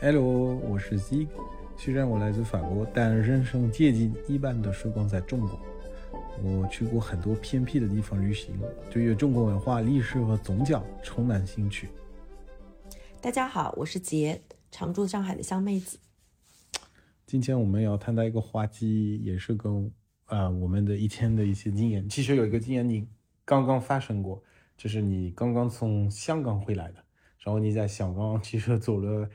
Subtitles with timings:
[0.00, 1.26] Hello，我是 Z。
[1.76, 5.58] 虽然我来自法国，但人生接近一半的时光在中国。
[6.42, 8.54] 我去过很多偏僻的地方旅行，
[8.90, 11.88] 对于中国文化、历史和宗教充满兴趣。
[13.20, 15.98] 大家好，我是杰，常驻上海的香妹子。
[17.24, 19.90] 今天我们要谈到一个话题，也是跟
[20.26, 22.06] 啊、我们的一天的一些经验。
[22.08, 23.06] 其实有一个经验你
[23.44, 24.42] 刚刚发生过，
[24.76, 26.96] 就是你刚刚从香港回来的，
[27.38, 29.28] 然后你在香港其实走了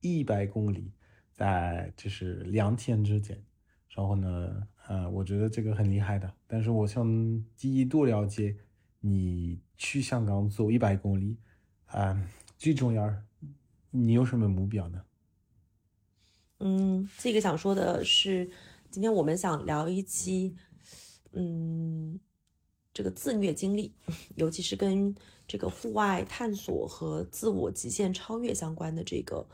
[0.00, 0.92] 一百公里，
[1.32, 3.42] 在就是两天之间。
[3.88, 6.32] 然后呢，呃，我觉得这个很厉害的。
[6.46, 7.04] 但是我想
[7.56, 8.56] 第一多了解
[9.00, 11.36] 你去香港走一百公里，
[11.86, 13.12] 啊、最重要，
[13.90, 15.02] 你有什么目标呢？
[16.60, 18.48] 嗯，这个想说的是，
[18.90, 20.54] 今天我们想聊一期，
[21.32, 22.20] 嗯，
[22.92, 23.92] 这个自虐经历，
[24.36, 25.14] 尤其是跟
[25.48, 29.48] 这个户外探索和自我极限超越相关的这个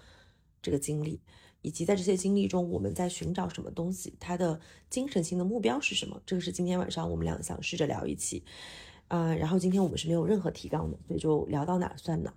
[0.63, 1.21] 这个经历，
[1.63, 6.21] 以及在这些经历中我们在寻找什么东西，他的精神性的目标是什么？
[6.27, 8.43] 这个是今天晚上我们俩想试着聊一期，
[9.09, 12.33] 啊、然后今天我们是没有任何提纲的，所以就聊到哪算哪。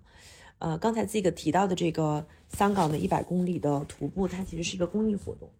[0.58, 5.50] 呃，刚才这个提到的这个香港的一百公里的徒步，它其实是一个公益活动，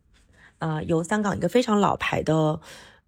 [0.58, 2.61] 啊、由香港一个非常老牌的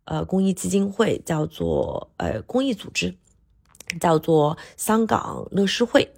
[0.06, 3.14] 呃公益基金会叫做呃公益组织，
[4.00, 6.10] 叫做香港乐施会，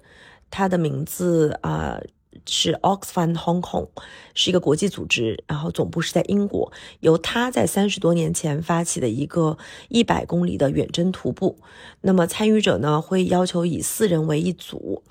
[0.49, 2.01] 它的名字啊、
[2.47, 3.87] 是 Oxfam Hong Kong，
[4.33, 9.57] 是一个国际组织，然后总部是在英国，由他在三十多年前发起的一个
[9.89, 11.57] 一百公里的远征徒步。
[12.01, 15.03] 那么参与者呢会要求以四人为一组，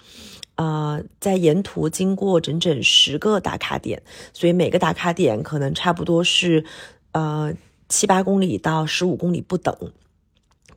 [0.56, 6.64] 呃，在沿途经过整整十个打卡点，所以每个打卡点可能差不多是
[7.12, 7.52] 呃
[7.88, 9.76] 七八公里到十五公里不等。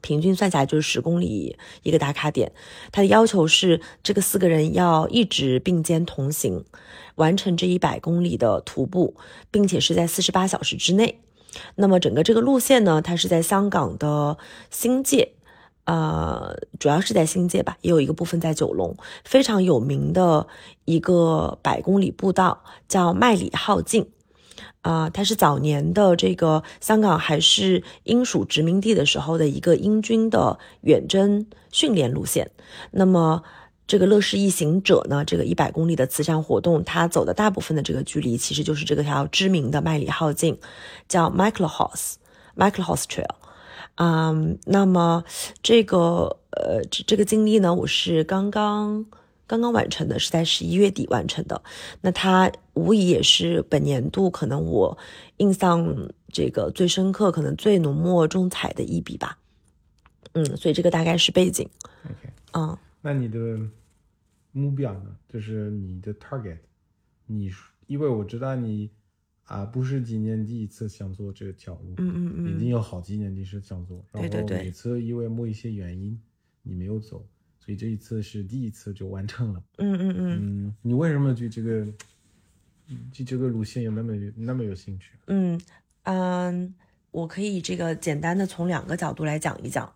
[0.02, 2.52] 平均算下来就是十公里一个打卡点，
[2.92, 6.64] 它的要求是这个四个人要一直并肩同行，
[7.16, 9.16] 完成这一百公里的徒步，
[9.52, 11.22] 并且是在四十八小时之内。
[11.76, 14.38] 那么整个这个路线呢，它是在香港的
[14.70, 15.34] 新界，
[15.86, 20.48] 呃，主要是在新界吧，也有一个部分在九龙，非常有名的
[20.86, 24.08] 一个百公里步道叫麦里浩径。
[24.82, 32.52] 啊、它是早年的这个香港还是英属殖民地的时候的一个英军的远征训练路线。
[32.92, 33.44] 那么，
[33.86, 40.58] 这个乐视一行者呢，这个一百公里的慈善活动，它走的大部分的这个距离，其实就是这个条知名的麦里浩径，
[41.08, 42.16] 叫 Michael House
[42.56, 43.36] Michael House Trail。
[43.96, 45.24] 嗯，那么
[45.64, 49.06] 这个呃，这这个经历呢，我是刚刚
[49.48, 51.64] 刚刚完成的，是在十一月底完成的。
[52.02, 54.96] 那它无疑也是本年度可能我
[55.38, 59.40] 印象这个最深刻、可能最浓墨重彩的一笔吧。
[60.34, 61.68] 嗯，所以这个大概是背景。
[62.06, 63.60] OK，嗯那你的
[64.52, 65.16] 目标呢？
[65.30, 66.58] 就是你的 target，
[67.26, 67.50] 你
[67.88, 68.92] 因为我知道你
[69.46, 76.20] 啊、不是今年第一次想做这个条路，嗯嗯嗯已经嗯，有好几年你是想做，然后每次因为某一些原因
[76.64, 77.26] 你没有走，
[77.68, 79.62] 所以这一次是第一次就完成了。
[79.80, 81.86] 嗯嗯嗯嗯，你为什么对这个
[83.14, 85.12] 对这个路线有那么那么有兴趣？
[85.26, 85.60] 嗯
[86.04, 86.74] 嗯，
[87.12, 89.94] 我可以这个简单的从两个角度来讲一讲。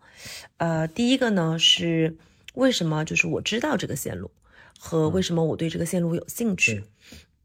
[0.58, 2.18] 呃，第一个呢是
[2.56, 4.30] 为什么就是我知道这个线路，
[4.78, 6.74] 和为什么我对这个线路有兴趣。
[6.76, 6.84] 对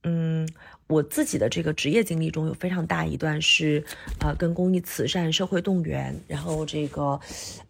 [0.03, 0.49] 嗯，
[0.89, 3.85] 我自己的这个职业经历中有非常大一段是，
[4.21, 7.21] 呃，跟公益慈善、社会动员，然后这个，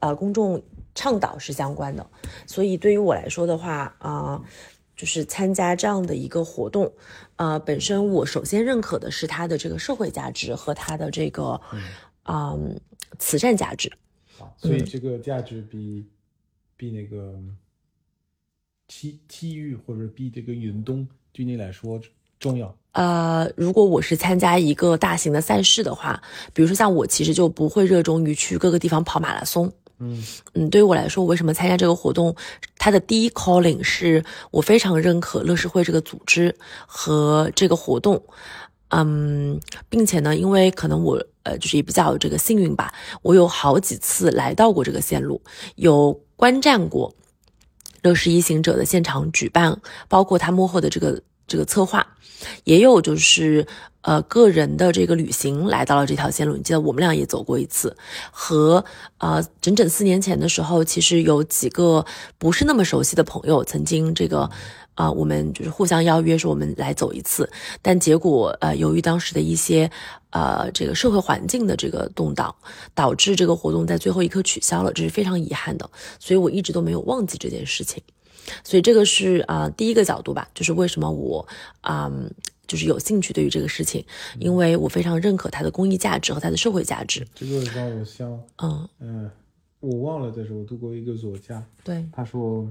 [0.00, 0.62] 呃，公众
[0.96, 2.04] 倡导是相关的。
[2.44, 4.42] 所以对于我来说的话，啊、
[4.96, 6.90] 就是参加这样的一个活动，
[7.36, 11.60] 呃，本身我首先认可的是它的这个社会价值和它的这个，
[12.24, 12.74] 嗯，
[13.18, 13.92] 慈善价值。
[14.40, 16.04] 啊，所以嗯这个价值比
[16.76, 17.38] 比那个
[18.88, 22.00] 体体育或者比这个运动对你来说
[22.38, 22.74] 重要。
[22.92, 26.22] 呃，如果我是参加一个大型的赛事的话，
[26.54, 29.70] 比如说像我，其实就不会热衷于去各个地方跑马拉松。
[29.98, 32.34] 嗯嗯，对于我来说，我为什么参加这个活动？
[32.78, 36.54] 它的第一 calling 是我非常认可乐视会这个组织
[36.86, 38.22] 和这个活动，
[38.88, 39.58] 嗯，
[39.88, 45.40] 并且呢，因为可能我呃就是也比较这个幸运吧，我有好几次来到过这个线路，
[45.76, 47.14] 有观战过
[48.02, 52.06] 乐视一行者的现场举办，包括他幕后的这个这个策划，
[52.64, 53.66] 也有就是
[54.02, 56.56] 呃个人的这个旅行来到了这条线路。
[56.56, 57.96] 你记得我们俩也走过一次，
[58.30, 58.84] 和
[59.18, 62.04] 呃整整四年前的时候，其实有几个
[62.38, 64.50] 不是那么熟悉的朋友曾经这个。
[64.96, 67.46] 啊、我们就是互相邀约说我们来走一次，
[67.82, 69.90] 但结果呃，由于当时的一些
[70.30, 72.54] 呃这个社会环境的这个动荡，
[72.94, 75.90] 导致这个活动在最后一刻取消了，这是非常遗憾的。
[76.18, 78.02] 所以我一直都没有忘记这件事情。
[78.64, 81.46] 所以这个是啊、呃第一个角度吧，就是为什么我
[81.80, 82.30] 啊、嗯
[82.66, 84.04] 就是有兴趣对于这个事情，
[84.40, 87.24] 因为我非常认可它的公益价值和它的社会价值。
[87.32, 89.30] 这个让我想，嗯，嗯、
[89.78, 92.68] 我忘了，但是我读过一个作家，对，他说，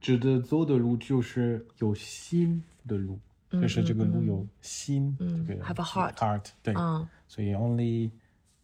[0.00, 3.18] 值得走的路就是有心的路，
[3.50, 7.06] 就是这个路有心，嗯这个 have a heart heart，对，嗯。
[7.28, 8.10] 所以 only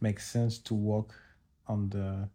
[0.00, 1.08] makes sense to walk
[1.66, 2.28] on the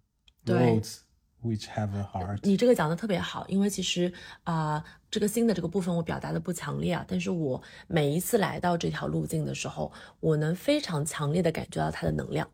[0.45, 0.97] roads
[1.43, 2.39] which have a heart。
[2.43, 4.11] 你这个讲的特别好，因为其实
[4.43, 12.47] 啊、这个新的这个部分我表达的不强烈啊，但是我每一次来到这条路径的时候，我能非常强烈的感觉到它的能量。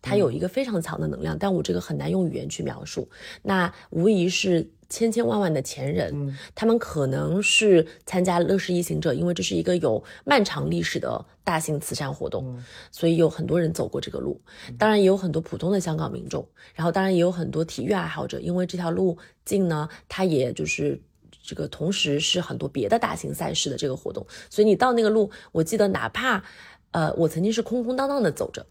[0.00, 3.08] 它有一个非常强的能量，但我这个很难用语言去描述。
[3.42, 14.40] 那无疑是千千万万的前人，他们可能是参加乐视一行者，因为这是一个有漫长历史的大型慈善活动，所以有很多人走过这个路。
[14.78, 21.00] 当然也有很多普通的香港民众，然后当然也有很多体育爱好者，因为这条路径呢，它也就是。
[21.40, 26.44] 这个同时是很多别的大型赛事的这个活动，所以你到那个路，我记得哪怕，
[26.90, 28.66] 呃，我曾经是空空荡荡的走着，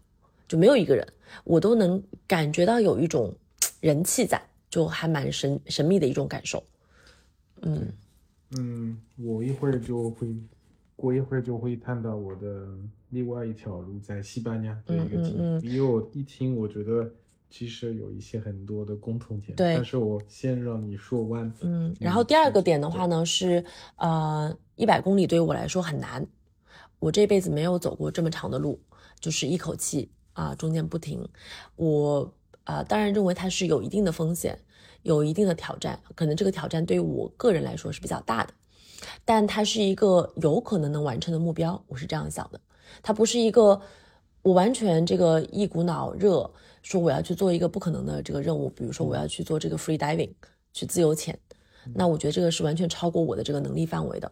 [0.46, 1.04] 就没有一个人，
[1.42, 3.34] 我都能感觉到有一种
[3.80, 6.62] 人气在，就还蛮神神秘的一种感受。
[7.62, 7.92] 嗯
[8.56, 10.34] 嗯，我一会儿就会，
[10.96, 12.66] 过一会儿就会谈到我的
[13.10, 17.10] 另外一条路在西班牙的一个经历，嗯嗯因为我一听，我觉得
[17.50, 23.64] 其实有一些很多的共同点，对但是我先让你说完，嗯，然后第二个点的话呢是，
[23.96, 26.26] 呃，一百公里对于我来说很难，
[26.98, 28.80] 我这辈子没有走过这么长的路，
[29.20, 31.28] 就是一口气啊、中间不停。
[31.76, 32.32] 我
[32.68, 34.58] 啊、当然认为它是有一定的风险，
[35.02, 38.52] 有一定的挑战，可能这个挑战对于我个人来说是比较大的，
[39.24, 42.60] 但它是一个有可能能完成的目标，我是这样想的。
[43.02, 43.80] 它不是一个
[44.42, 46.50] 我完全这个一股脑热
[46.82, 50.30] 说我要去做一个不可能的这个任务，比如说我要去做这个 free diving，
[50.74, 51.38] 去自由潜。
[51.94, 54.30] 那我觉得这个是完全超过我的这个能力范围的。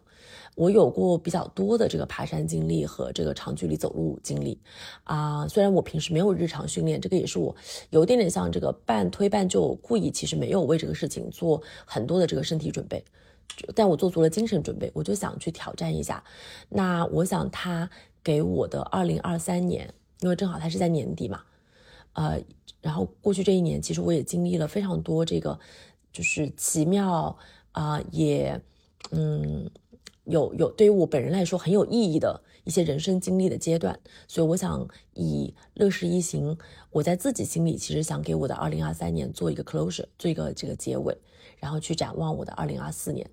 [0.55, 4.59] 我有过比较多的这个爬山经历和这个长距离走路经历，
[5.03, 7.55] 啊、虽然我平时没有日常训练，这个也是我
[7.91, 13.05] 有点点像这个半推半就，故意其实没有为这个事情做很多的这个身体准备，
[13.75, 16.23] 但我做足了精神准备，我就想去挑战一下。
[16.69, 17.87] 那我想他
[18.23, 21.41] 给我的二零二三年，因为正好他是在年底嘛，
[22.13, 22.41] 呃，
[22.81, 25.59] 然后过去这一年，其实我也经历了非常多这个，
[26.17, 27.37] 就是奇妙
[27.73, 28.59] 啊、也
[29.11, 29.69] 嗯
[30.23, 36.57] 有有对于我本人来说很有意义的一些人生经历的阶段，所以我想以乐视一行，
[36.89, 41.15] 我在自己心里其实想给我的二零二三年做一个 closure，做一个这个结尾，
[41.59, 43.29] 然后去展望我的二零二四年。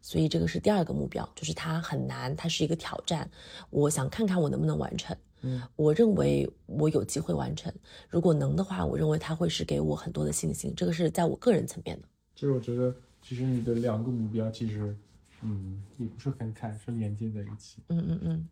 [0.00, 3.28] 所以这个是第二个目标，就是它很难，它是一个挑战，
[3.70, 5.16] 我想看看我能不能完成。
[5.40, 7.74] 嗯，我认为我有机会完成，
[8.08, 12.08] 如果能的话，我认为它会是给我很多的信心，这个是在我个人层面的。
[12.38, 14.96] 其实我觉得，其实你的两个目标其实，
[15.42, 17.82] 嗯，也不是很开，是连接在一起。
[17.88, 18.48] 嗯嗯嗯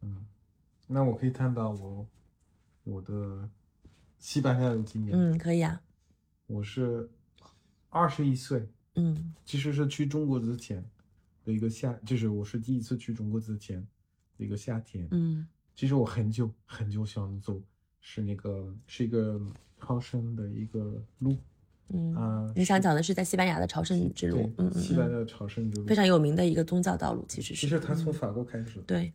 [0.00, 0.26] 嗯，
[0.88, 2.04] 那我可以谈到我
[2.82, 3.48] 我的
[4.18, 5.16] 西班牙的经验。
[5.16, 5.80] 嗯，可以啊。
[6.48, 7.08] 我是
[7.88, 10.84] 二十一岁，嗯其实是去中国之前
[11.44, 13.80] 的一个夏，就是我是第一次去中国之前
[14.36, 15.06] 的一个夏天。
[15.12, 15.46] 嗯
[15.76, 17.62] 其实我很久很久想走，
[18.00, 19.40] 是那个是一个
[19.78, 21.36] 朝圣的一个路
[21.92, 27.60] 嗯啊、你想讲的是在西班牙的朝圣之路，嗯西班牙的朝圣之路，非常有名的一个宗教道路，其实是。
[27.62, 28.14] 其实它从嗯。
[28.14, 29.12] 法国开始，对，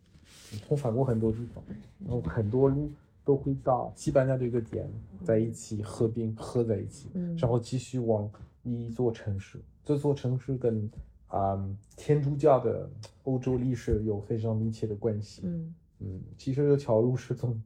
[0.68, 1.64] 从法国很多地方，
[2.00, 2.92] 然后很多路
[3.24, 4.90] 都会到西班牙这个点
[5.24, 7.36] 在一起合并合在一起，嗯。
[7.38, 8.30] 然后继续往
[8.64, 10.90] 一座城市，这座城市跟
[11.28, 11.58] 啊、
[11.98, 12.90] 天主教的
[13.24, 15.42] 欧洲历史有非常密切的关系。
[15.44, 15.74] 嗯。
[16.00, 17.62] 嗯，其实这条路是从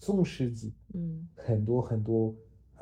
[0.00, 1.28] 中世纪嗯。
[1.36, 2.34] 很多很多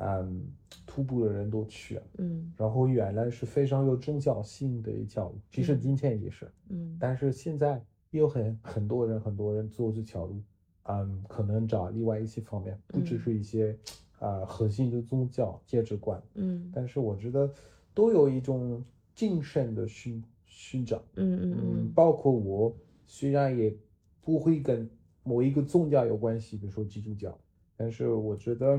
[0.03, 0.45] 嗯
[0.85, 6.51] 徒步的人都去，嗯然后原来是非常有宗教性的一条路，其实今天也是。
[6.69, 10.41] 嗯但是现在也有很很多人很多人走这条路，
[10.83, 13.77] 嗯，可能找另外一些方面，不只是一些
[14.19, 17.49] 啊、核心的宗教价值观，嗯但是我觉得
[17.93, 23.73] 都有一种精神的寻寻找，嗯嗯，嗯包括我虽然也
[24.21, 24.89] 不会跟
[25.23, 27.37] 某一个宗教有关系，比如说基督教，
[27.77, 28.77] 但是我觉得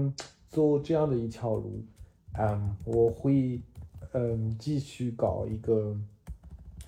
[0.52, 1.82] 走这样的一条路，
[2.38, 3.58] 嗯，我会
[4.12, 5.96] 嗯继续搞一个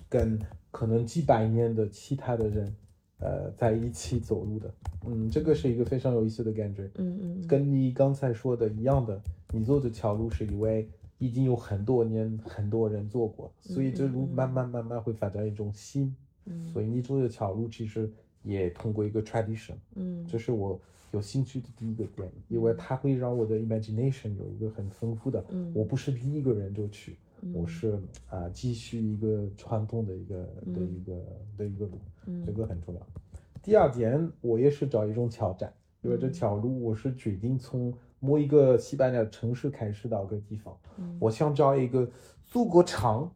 [0.07, 2.75] 跟可能几百年的其他的人
[3.19, 4.71] 呃在一起走路的，
[5.07, 9.19] 嗯，这个是一个非常有意思的感觉，嗯嗯跟你刚才说的一样的，
[9.51, 16.67] 你走这条路是因为已经有很多年很多人做过，所以这路慢慢慢慢会发展一种新，嗯。
[16.71, 18.11] 所以你走这条路其实
[18.43, 20.23] 也通过一个 tradition，嗯。
[20.27, 20.79] 这是我
[21.11, 25.71] 有兴趣的第一个点，因为它会让我的 imagination 有一个很丰富的，嗯。
[25.73, 27.17] 我不是第一个人就去，
[27.53, 30.35] 我是啊、继续一个传统的一个
[30.73, 31.13] 的一个
[31.57, 31.99] 的一个路，
[32.45, 33.01] 这个很重要。
[33.61, 40.77] 第二点，我也是找一种挑战，因为这条路我是决定从某一个西班牙城市开始到个地方，
[41.19, 42.09] 我想找一个
[42.43, 43.31] 足够长，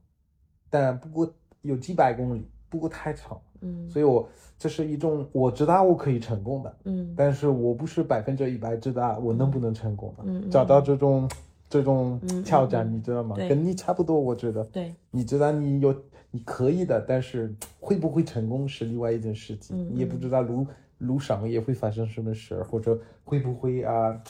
[0.70, 10.24] 但不过有几百公里，不过太长，嗯所以我这是一种我知道我可以成功的，嗯但是我不是百分之一百知道我能不能成功的。
[10.26, 11.30] 嗯嗯找到这种
[11.70, 13.36] 这种嗯挑战，嗯你知道吗？
[13.36, 14.64] 跟你差不多，我觉得。
[14.66, 15.96] 对，你知道你有
[16.32, 19.76] 你可以的，但是会不会成功是另外一件事情。
[19.76, 20.66] 嗯你也不知道路
[21.00, 24.22] 路上也会发生什么事儿，或者会不会啊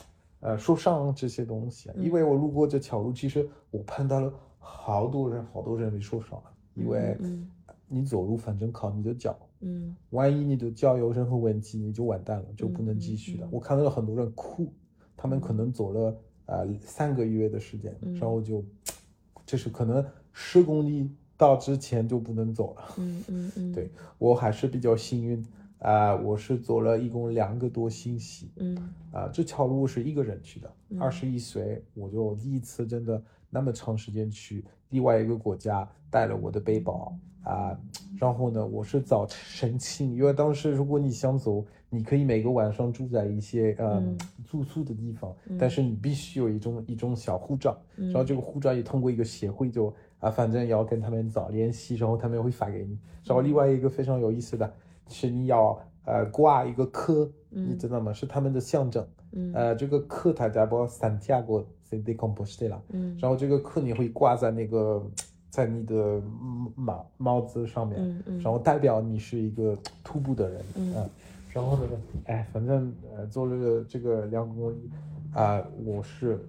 [0.41, 1.89] 呃受伤这些东西。
[1.97, 7.49] 因为我路过这条路，其实我碰到了好多人，好多人被受伤了，因为嗯
[7.89, 9.37] 你走路反正靠你的脚。
[9.61, 13.45] 嗯万一你的脚有任何问题，你就完蛋了，就不能嗯继续了。
[13.47, 14.71] 嗯我看到了很多人哭，
[15.17, 18.63] 他们可能走了呃三个月的时间，嗯然后就
[19.45, 22.83] 就是可能十公里到之前就不能走了。
[22.97, 25.45] 嗯嗯嗯，对我还是比较幸运
[25.79, 28.77] 啊、我是走了一共两个多星期嗯
[29.13, 37.77] 啊、这条路是一个人去的，嗯二十一岁我就第一次真的那么长时间去另外一个国家，带了我的背包啊、
[38.19, 52.97] 然后呢，我是早申请，因为当时如果你想走，你可以每个晚上住在一些呃、嗯住宿的地方，嗯但是你必须有一种一种小护照，嗯然后这个护照也通过一个协会就啊，反正要跟他们早联系，然后他们会发给你。
[53.23, 54.71] 然后另外一个非常有意思的
[55.07, 58.11] 是，你要呃挂一个科，你知道吗？
[58.11, 59.07] 是他们的象征。
[59.31, 65.03] 嗯呃，这个科它叫做 Santiago de Compostela，嗯然后这个科你会挂在那个
[65.49, 66.21] 在你的
[66.75, 68.39] 帽帽子上面，嗯嗯。
[68.41, 70.93] 然后代表你是一个徒步的人，嗯。
[70.95, 71.09] 呃
[71.51, 71.89] 然后呢，
[72.25, 74.87] 哎，反正呃做了这个两公里
[75.33, 76.39] 啊、我是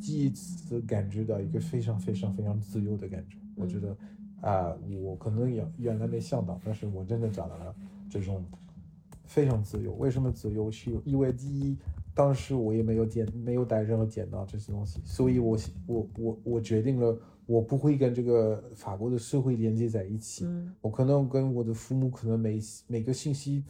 [0.00, 3.94] 第一次感觉到一个非常非常非常自由的感觉，我觉得
[4.40, 7.74] 啊、我可能也原来没想到，但是我真的找到了
[8.08, 8.42] 这种
[9.26, 9.92] 非常自由。
[9.92, 10.70] 为什么自由？
[10.70, 11.76] 是因为第一，
[12.14, 20.44] 当时我也没有剪，没有带任何剪刀这些东西，所以我我我我决定了，我不会跟这个法国的社会连接在一起。
[20.44, 23.64] 嗯我可能跟我的父母可能每每个星期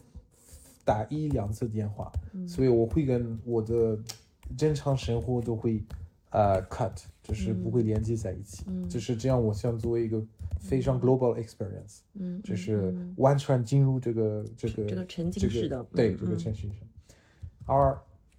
[0.83, 3.97] 打一两次电话，嗯所以我会跟我的
[4.57, 5.81] 正常生活都会
[6.31, 6.91] 呃 cut，
[7.23, 8.65] 就是不会连接在一起。
[8.67, 10.21] 嗯就是这样，我想作为一个
[10.59, 16.79] 非常 global experience，、嗯，就是嗯完全进入这个这个这个沉浸这个式的对这个沉浸式。
[17.65, 17.97] 而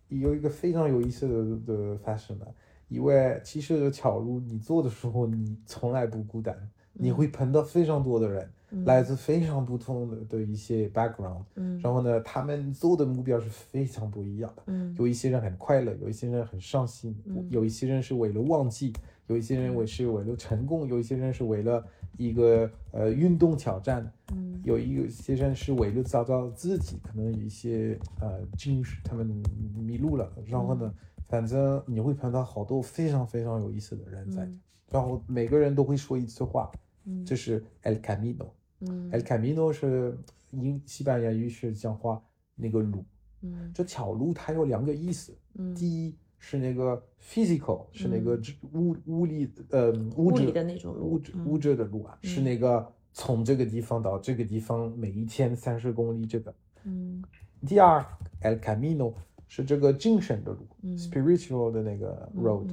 [0.08, 2.54] 有一个非常有意思的的发生了，
[2.90, 6.54] 因为其实这条路你做的时候，你从来不孤单，
[6.92, 14.62] 你会碰到非常多的人，嗯来自非常不同的的一些 background，嗯然后呢，他们做的目标是非常不一样的。
[14.66, 18.92] 嗯有一些人很快乐，有一些人很伤心，嗯有一些人是为了忘记，
[19.28, 21.84] 有一些人为是为了成功，有一些人是为了
[22.16, 29.26] 一个呃运动挑战，嗯有一些人是为了找到自己，可能有一些呃精神，他们
[29.74, 30.92] 迷路了，然后呢，
[31.30, 34.60] 反正你会碰到好多非常非常有意思的人在，嗯。
[34.90, 36.68] 然后每个人都会说一次话，
[37.04, 37.24] 嗯。
[37.24, 38.48] 这是 El Camino。
[38.80, 39.08] 嗯。
[39.12, 40.18] El Camino 是
[40.50, 42.20] 英西班牙语是讲话
[42.56, 43.04] 那个路，
[43.42, 43.70] 嗯。
[43.72, 45.72] 这条路它有两个意思，嗯。
[45.72, 48.36] 第一是那个 physical，是那个
[48.72, 56.52] 物物理呃物质的那种物质物质的路啊，是那个从这个地方到这个地方每一天三十公里这个。
[56.82, 57.22] 嗯。
[57.66, 58.04] 第二
[58.42, 59.12] El Camino
[59.50, 62.68] 是这个精神的路嗯，spiritual 的那个 road，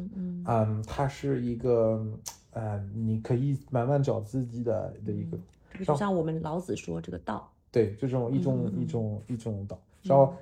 [0.46, 2.05] 嗯它是一个
[2.51, 5.39] 呃你可以慢慢找自己的的一个。
[5.74, 9.81] 这个就像我们老子说这个道，对，就这种一种、一种一种道。
[10.03, 10.36] 然后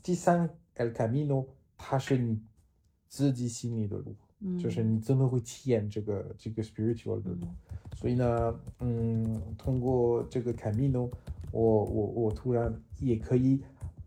[0.00, 1.44] 第三 El Camino，
[1.76, 2.40] 它是你
[3.08, 4.56] 自己心里的路，嗯。
[4.60, 7.48] 就是你真的会体验这个这个 spiritual 的路。
[7.96, 11.10] 所以呢，嗯，通过这个 Camino，
[11.50, 13.60] 我我我突然也可以，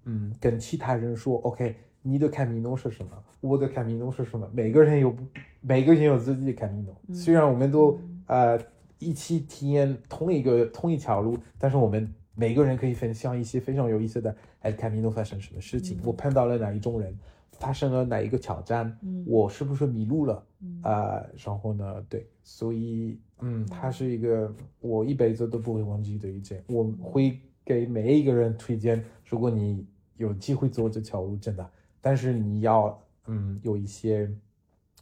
[0.06, 3.12] 嗯，跟其他人说，OK，你的 Camino 是什么？
[3.42, 4.50] 我的 Camino 是什么？
[4.54, 5.24] 每个人有不，
[5.62, 6.94] 每个人有自己的 Camino。
[7.14, 8.60] 虽然我们都呃
[9.00, 16.00] 一起体验同一个同一条路，但是我们每个人可以分享一些非常有意思的，哎，Camino 发生什么事情？
[16.04, 17.18] 我碰到了哪一种人？
[17.60, 18.98] 发生了哪一个挑战？
[19.04, 20.44] 嗯我是不是迷路了？
[20.62, 29.86] 嗯啊、然后呢，对，所以，嗯，它是一个我一辈子都不会忘记的一件，我会给每一个人推荐，如果你
[30.18, 31.70] 有机会做这条路，真的，
[32.02, 34.32] 但是你要，嗯，有一些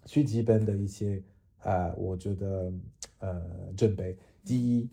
[0.06, 1.22] 最基本的一些，
[1.64, 2.72] 呃，我觉得，
[3.20, 4.18] 呃，准备。
[4.44, 4.90] 第一，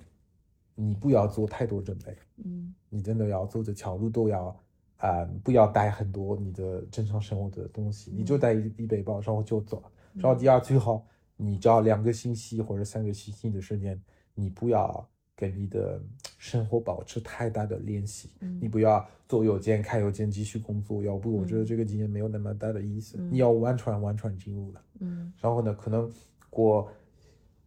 [0.75, 2.75] 你不要做太多准备，嗯。
[2.91, 4.59] 你真的要做这条路都要，
[4.97, 9.83] 啊、不要带很多你的正常生活的东西，你就带一一背包，然后就走。
[10.15, 11.07] 然后第二，最好
[11.37, 14.03] 你只要两个星期或者三个星期的时间，
[14.35, 15.07] 你不要
[15.37, 16.03] 跟你的
[16.39, 18.59] 生活保持太大的联系，嗯。
[18.63, 23.17] 你不要做邮件、开邮件继续工作，要不我觉得这个经验没有那么大的意思。
[23.19, 23.33] 嗯。
[23.33, 25.33] 你要完全完全进入了，嗯。
[25.41, 26.11] 然后呢，可能
[26.49, 26.89] 过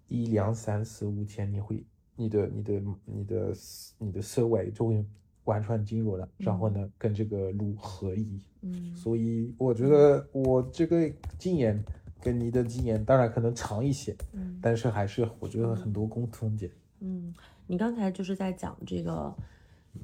[0.07, 1.83] 一两三四五天，你会
[2.15, 3.53] 你的你的你的
[3.97, 5.05] 你的思维就会
[5.43, 8.39] 完全进入了，然后呢，跟这个路合一。
[8.61, 8.95] 嗯。
[8.95, 11.83] 所以我觉得我这个经验
[12.21, 14.57] 跟你的经验当然可能长一些，嗯。
[14.61, 16.71] 但是还是我觉得很多共同点。
[17.03, 17.33] 嗯，
[17.71, 19.33] 你刚才就是在讲这个，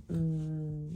[0.07, 0.95] 嗯，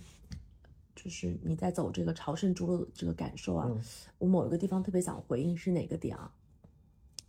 [0.95, 3.67] 就是你在走这个朝圣之路的这个感受啊。
[3.69, 3.77] 嗯
[4.19, 6.31] 我某一个地方特别想回应是哪个点啊？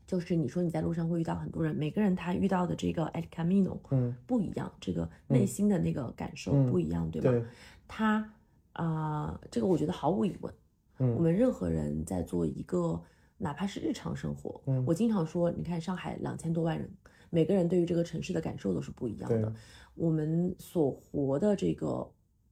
[0.06, 7.28] 就是你说你在路上会遇到很多人，每个人他遇到的这个 El Camino 嗯，不一样，这个内心的那个感受嗯不一样，对吧？
[7.28, 7.44] 对，
[7.88, 8.32] 他
[8.74, 10.54] 啊、这个我觉得毫无疑问，
[10.98, 13.02] 我嗯们任何人在做一个
[13.38, 16.88] 哪怕是日常生活，嗯我经常说，你看上海两千多万人，
[17.34, 19.50] 每个人对于这个城市的感受都是不一样的。
[19.94, 22.06] 我们所活的这个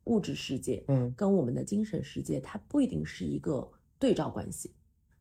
[0.04, 4.72] 物质世界，嗯跟我们的精神世界，它不一定是一个对照关系。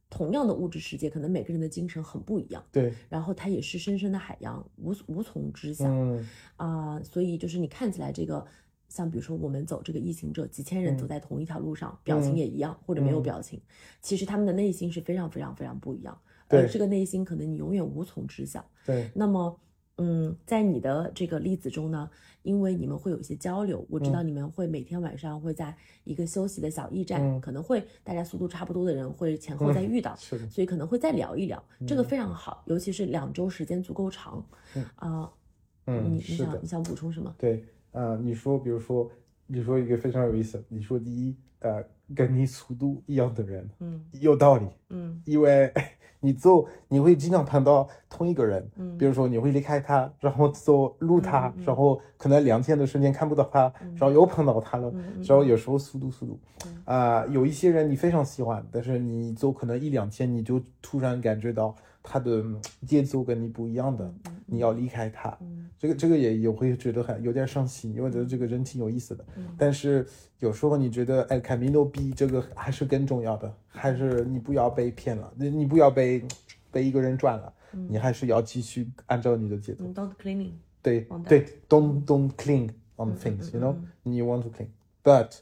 [0.09, 5.85] 同样的物质世界，可能每个人的精神很不一样，对，然后它也是深深的海洋，无无从知晓。
[5.87, 6.25] 嗯
[6.55, 8.47] 啊、所以就是你看起来这个，
[8.87, 13.61] 像比如说我们走这个异行者，几千人嗯走在同一条路上，表情也一样，或者没有嗯表情，
[14.01, 16.61] 其实他们的内心是非常非常非常不一样，对。
[16.61, 18.65] 而这个内心可能你永远无从知晓。
[18.85, 19.57] 对，那么，
[19.97, 22.09] 嗯，在你的这个例子中呢，
[22.41, 27.39] 因为你们会有一些交流，我知道你们会每天晚上会在一个休息的小驿站，嗯。
[27.39, 32.01] 可能会大家速度差不多的人会前后再遇到，是的，所以可能会再聊一聊，这个。
[32.01, 34.43] 嗯非常好，尤其是两周时间足够长，
[34.75, 34.83] 嗯。
[34.95, 35.31] 啊、
[35.85, 37.35] 嗯，你你想你，想补充什么？
[37.37, 39.11] 对，呃，你说，比如说，
[39.45, 41.83] 你说一个非常有意思，你说第一，呃，
[42.15, 44.03] 跟你 速度一样的人，嗯。
[44.13, 45.21] 有道理，嗯。
[45.25, 45.71] 因为
[46.19, 48.97] 你走，你会经常碰到同一个人，嗯。
[48.97, 53.89] 比如说你会离开他，然后走路他，然后可能两天的时间看不到他，嗯。
[53.97, 54.91] 然后又碰到他了，
[55.23, 56.39] 然后有时候速度速度。
[56.65, 61.73] 嗯，啊、有一些人你非常喜欢，但是你走可能一两天，你就突然感觉到
[62.09, 64.35] 他的嗯节奏跟你不一样的，嗯。
[64.47, 65.69] 你要离开他，嗯。
[65.77, 69.23] 这个这个也也会觉得很有点伤心，因为觉得这个人挺有意思的。
[69.37, 69.45] 嗯。
[69.59, 70.07] 但是
[70.39, 76.25] 有时候你觉得，哎，凯米诺比这个还是更重要的，还是你不要被骗了，你你不要被
[76.71, 77.53] 被一个人赚了，
[77.87, 79.85] 你还是要继续按照你的节奏。
[79.85, 83.75] 嗯，don't cleaning，对对，don't don't cling on 嗯 things，嗯 you know,
[84.17, 85.37] you want to cling，but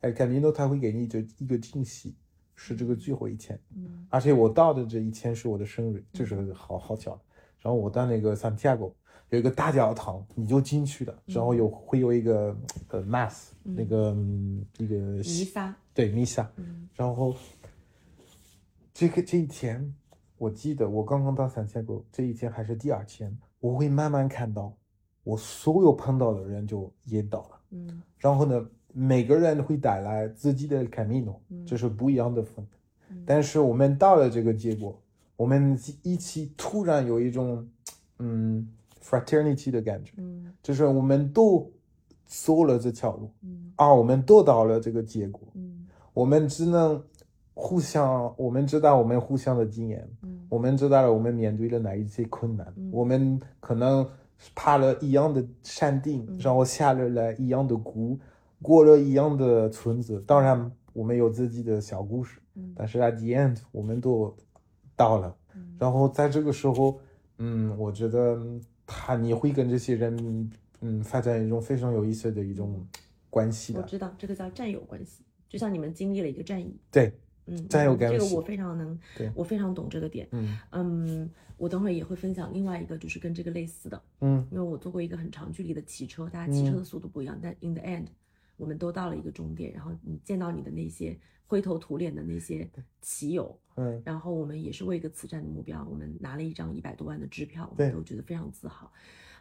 [0.00, 2.14] 哎，凯米诺他会给你这一个惊喜，
[2.60, 3.56] 是这个最后一天。
[3.76, 7.12] 嗯而且我到的这一天是我的生日，这是好好巧。
[7.60, 8.92] 然后我到那个 Santiago
[9.30, 12.56] 有一个大教堂，你就进去了，然后有会有一个
[12.88, 17.36] 呃 mass 那个嗯一个弥撒，对弥撒，嗯然后
[18.92, 19.94] 这个这一天，
[20.38, 24.72] 我记得我刚刚到 Santiago 这一天还是第二天，我会慢慢看到
[25.22, 27.60] 我所有碰到的人就也到了。
[27.70, 31.64] 嗯然后呢，每个人会带来自己的 camino，嗯。
[31.66, 32.66] 这是不一样的风
[33.24, 35.00] 但是我们到了这个结果，
[35.36, 37.66] 我们一起突然有一种
[38.18, 38.68] 嗯
[39.02, 40.52] fraternity 的感觉，嗯。
[40.62, 41.70] 就是我们都
[42.26, 43.72] 走了这条路，嗯。
[43.76, 45.86] 而我们都到了这个结果，嗯。
[46.12, 47.02] 我们只能
[47.54, 50.46] 互相，我们知道我们互相的经验，嗯。
[50.48, 52.90] 我们知道了我们面对了哪一些困难，嗯。
[52.92, 54.06] 我们可能
[54.54, 56.38] 爬了一样的山顶，嗯。
[56.38, 58.18] 然后下了了一样的谷，
[58.60, 60.22] 过了一样的村子。
[60.26, 62.72] 当然，我们有自己的小故事，嗯。
[62.76, 64.36] 但是 at the end 我们都
[64.96, 65.36] 到了。
[65.54, 65.76] 嗯。
[65.78, 67.00] 然后在这个时候，
[67.38, 72.86] 嗯，我觉得嗯他你会跟这些人，嗯，发展一种非常有意思的一种
[73.30, 73.80] 关系的。
[73.80, 77.12] 我知道这个叫战友关系，就像你们经历了一个战役，对，
[77.46, 78.18] 嗯，战友关系。
[78.18, 79.30] 这个我非常能，对。
[79.34, 80.26] 我非常懂这个点。
[80.32, 80.58] 嗯。
[80.70, 84.46] 嗯，我等会儿也会分享另外一个，就是跟这个类似的，嗯。
[84.50, 88.06] 因为我做过一个很长距离的骑车，大家骑车的速度不一样，但 in the end，
[88.58, 92.68] 我们都到了一个终点，然后你见到你的那些灰头土脸的那些
[93.00, 98.92] 骑友，嗯然后我们也是为一个慈善的目标，我们拿了一张一百多万的支票，我们都觉得非常自豪。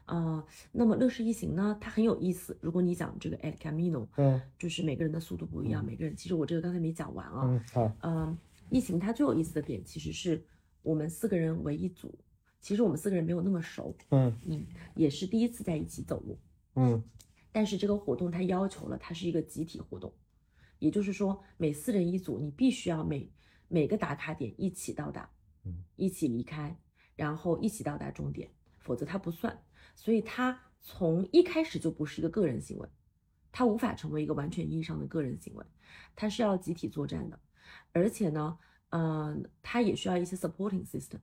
[0.05, 2.57] 呃，那么乐视一行呢，它很有意思。
[2.61, 7.41] 如果你讲这个 El Camino，嗯就是每个人的速度不一样，每个人其实我这个刚才没讲完啊。
[7.43, 8.37] 嗯，好，嗯，
[8.69, 10.41] 一行它最有意思的点其实是
[10.81, 12.17] 我们四个人为一组，
[12.61, 16.37] 其实我们四个人没有那么熟，嗯嗯，也是第一次在一起走路。
[16.75, 17.03] 嗯
[17.51, 20.13] 但是这个活动它要求了它是一个集体活动，
[20.79, 23.31] 也就是说每四人一组，你必须要每
[23.67, 25.29] 每个打卡点一起到达，
[25.63, 26.77] 嗯，一起离开，
[27.15, 29.57] 然后一起到达终点，否则它不算。
[29.95, 32.87] 所以它从一开始就不是一个个人行为，
[33.51, 35.65] 它无法成为一个完全意义上的个人行为，
[36.15, 37.39] 它是要集体作战的，
[37.91, 38.57] 而且呢，
[38.89, 41.19] 嗯、它也需要一些 supporting system。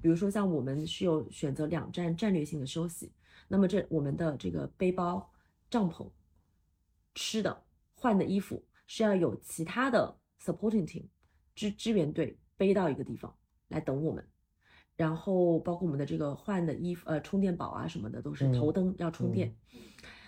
[0.00, 3.12] 比如说像我们是有选择两站战略性的休息，
[3.48, 5.31] 那么这我们的这个背包、
[5.72, 6.06] 帐篷、
[7.14, 11.06] 吃的、换的衣服是要有其他的 supporting team
[11.54, 13.34] 支支援队背到一个地方
[13.68, 14.22] 来等我们，
[14.96, 19.56] 然后包括我们的这个换的衣服、呃充电宝啊什么的都是嗯头灯要充电。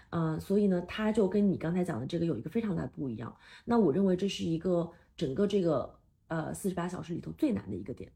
[0.09, 3.37] 嗯、所以呢，它就跟你刚才讲的这个有一个非常大的不一样。
[3.67, 5.95] 那我认为这是一个整个这个
[6.29, 8.11] 呃四十八小时里头最难的一个点，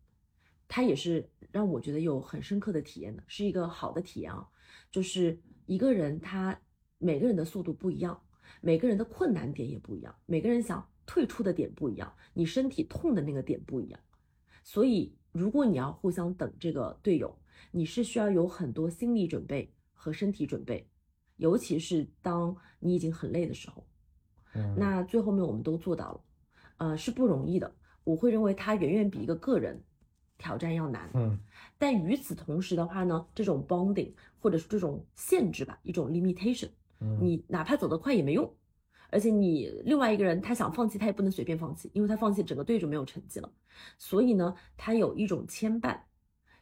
[0.67, 4.49] 它也是让我觉得有很深刻的体验的，是一个好的体验啊。
[4.91, 6.59] 就是一个人他
[6.99, 8.21] 每个人的速度不一样，
[8.61, 14.01] 每个人的困难点也不一样，每个人想退出的点不一样，你身体痛的那个点不一样。
[14.65, 17.39] 所以如果你要互相等这个队友，
[17.71, 20.89] 你是需要有很多心理准备和身体准备，
[21.37, 23.87] 尤其是当你已经很累的时候。
[24.55, 26.21] 嗯那最后面我们都做到了，
[26.79, 27.73] 呃，是不容易的。
[28.03, 29.85] 我会认为它远远比一个个人
[30.39, 31.11] 挑战要难。
[31.15, 31.39] 嗯
[31.77, 36.73] 但与此同时的话呢，这种 bonding 或者是这种限制吧，一种 limitation，嗯
[37.21, 38.53] 你哪怕走得快也没用，
[39.11, 43.51] 而且你另外一个人他想放弃，他也不能随便放弃，因为他放弃整个队就没有成绩了。
[43.99, 45.99] 所以呢，他有一种牵绊，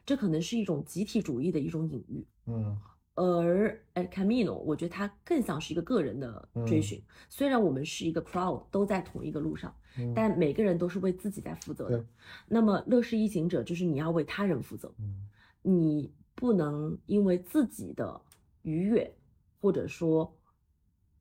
[0.05, 2.27] 这可能是一种集体主义的一种隐喻。
[2.45, 2.77] 嗯
[3.19, 7.01] 而 El Camino，我觉得它更像是一个个人的追寻。
[7.29, 12.05] 虽然我们是一个 crowd，都在同一个路上，嗯但每个人都是为自己在负责的对。
[12.47, 15.27] 那么乐视一行者就是你要为他人负责，嗯
[15.63, 18.21] 你不能因为自己的
[18.61, 19.11] 愉悦
[19.59, 20.33] 或者说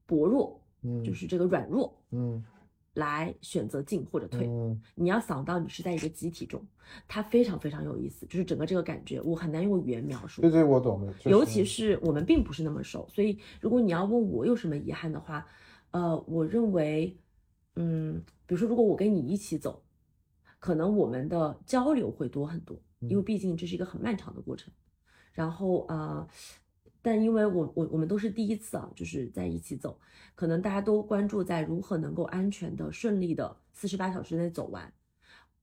[0.06, 2.44] 薄弱，嗯就是这个软弱嗯
[2.94, 4.46] 来选择进或者退。
[4.46, 6.64] 嗯你要想到你是在一个集体中，
[7.06, 10.40] 它非常非常有意思，就是整个这个感觉，我很难用语言描述。
[10.40, 15.46] 对对，我懂的，就尤其是我们并不是那么熟，所以如果你要问我有什么遗憾的话，
[15.90, 17.16] 呃，我认为，
[17.74, 19.82] 嗯，比如说如果我跟你一起走，
[20.58, 24.72] 可能我们的交流会多很多，因为毕竟这是一个很漫长的过程。
[25.32, 26.28] 然后啊、呃
[27.06, 29.96] 但因为我我我们都是第一次啊，就是在一起走，
[30.34, 34.92] 可能大家都关注在如何能够安全的、顺利的四十八小时内走完。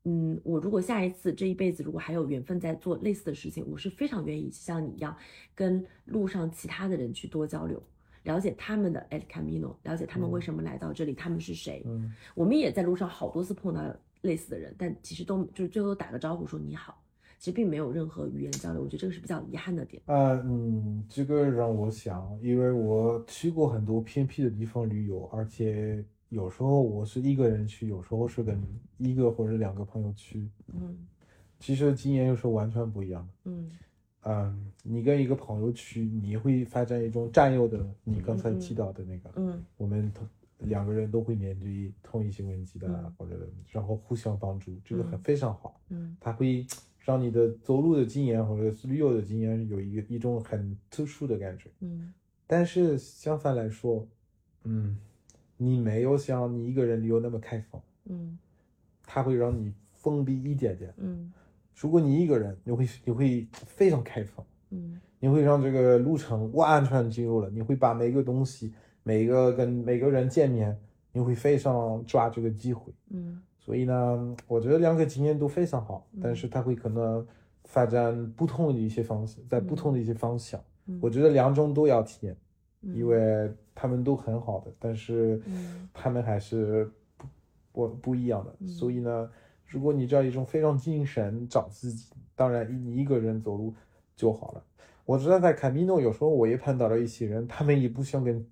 [0.06, 5.14] 嗯，我如果下一次这一辈子如果还有缘分在做类似的事情，我是非常愿意像你一样，
[5.54, 7.84] 跟路上其他的人去多交流，
[8.24, 11.84] 了解他们的 El Camino，了解他们为什么来到这里，他们是谁。
[11.86, 13.82] 嗯我们也在路上好多次碰到
[14.22, 17.03] 类似的人，但其实都就是最后打个招呼说你好，
[17.44, 20.02] 其实并没有任何语言交流，我觉得这个是比较遗憾的点。
[20.06, 28.58] 呃嗯，这个让我想，因为我去过很多偏僻的地方旅游，而且有时候我是一个人去，有时候是跟
[28.98, 30.98] 一个或者两个朋友去，嗯
[31.60, 33.34] 其实经验又是完全不一样的。
[33.44, 33.70] 嗯
[34.22, 40.26] 嗯，你跟一个朋友去，你会发展一种战友的，你刚才提到的那个，嗯我们同
[40.60, 45.78] 两个人都会面对同一些问题的，嗯或者然后互相帮助，这个很嗯非常好。
[45.90, 46.66] 嗯他会
[47.04, 51.70] 让你的走路的经验或者是旅游的经验有一个一种很特殊的感觉。
[51.82, 52.12] 嗯
[52.48, 54.08] 但是相反来说，
[54.64, 54.98] 嗯，
[55.58, 58.38] 你没有像你一个人旅游那么开放，嗯
[59.06, 60.94] 它会让你封闭一点点。
[60.98, 61.32] 嗯
[61.76, 70.78] 如果你一个人，你会你会非常开放，嗯你会让这个路程完全进入了，你会把每个东西、每个跟每个人见面，
[71.12, 72.94] 你会非常抓这个机会。
[73.10, 77.26] 嗯所以呢，我觉得两个经验都非常好，但是它会可能
[77.64, 80.60] 发展不同的一些方式，在不同的一些方向。
[80.86, 82.36] 嗯我觉得两种都要体验，
[82.82, 87.26] 嗯因为他们都很好的，但是嗯他们还是不
[87.72, 88.54] 不不一样的。
[88.60, 89.30] 嗯所以呢，
[89.66, 93.74] 如果你这样一种非常精神找自己，当然你一个人走路
[94.14, 94.64] 就好了。
[95.06, 98.46] 我知道在卡米诺有时候我也碰到了一些人，他们也不想跟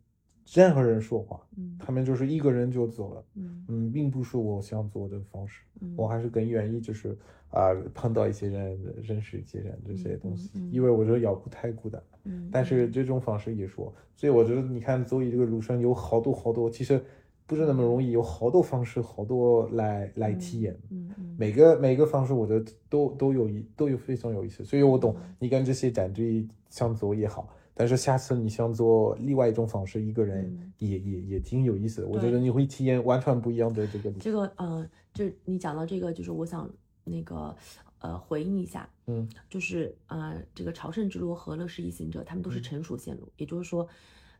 [0.53, 1.77] 任何人说话，嗯。
[1.79, 3.23] 他们就是一个人就走了。
[3.35, 3.65] 嗯。
[3.67, 5.93] 嗯，并不是我想做的方式，嗯。
[5.97, 7.17] 我还是更愿意就是
[7.49, 10.73] 啊、碰到一些人，认识一些人这些东西，嗯嗯嗯。
[10.73, 12.01] 因为我觉得要不太孤单。
[12.23, 17.03] 嗯，但是这种方式也说，所以我觉得你看走这个路上有好多好多，其实
[17.47, 20.77] 不是那么容易，有好多方式，好多来来体验。
[20.91, 25.35] 嗯嗯每个每个方式，我觉得都都有一都有非常有意思，所以我懂嗯。
[25.39, 27.49] 你跟这些战队想走也好，
[27.81, 32.07] 但是下次你想做另外一种方式，一个人嗯也、也也挺有意思的。
[32.07, 36.71] 我觉得你会体验完全不一样的这个这个呃，就你讲到这个，就是我想
[37.03, 37.55] 那个
[37.97, 43.87] 呃回应一下，嗯，就是呃这个朝圣之路和乐视一行者，他们都是嗯成熟线路，也就是说，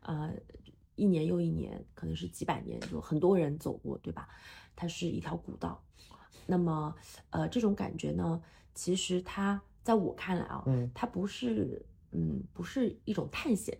[0.02, 0.32] 呃
[0.94, 4.28] 一年又一年，可能是几百年，就很多人走过，对吧？
[4.76, 5.82] 它是一条古道。
[6.46, 6.94] 那么
[7.30, 8.40] 呃这种感觉呢，
[8.72, 13.76] 其实它在我看来啊，嗯它不是嗯不是一种探险，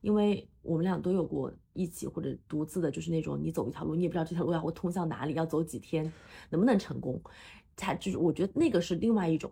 [0.00, 6.12] 因为我们俩都有过一起或者独自的，就是那种你走一条路，你也不知道这条路要会通向哪里，要走几天，
[6.50, 7.20] 能不能成功。
[7.74, 9.50] 它就是我觉得那个是另外一种，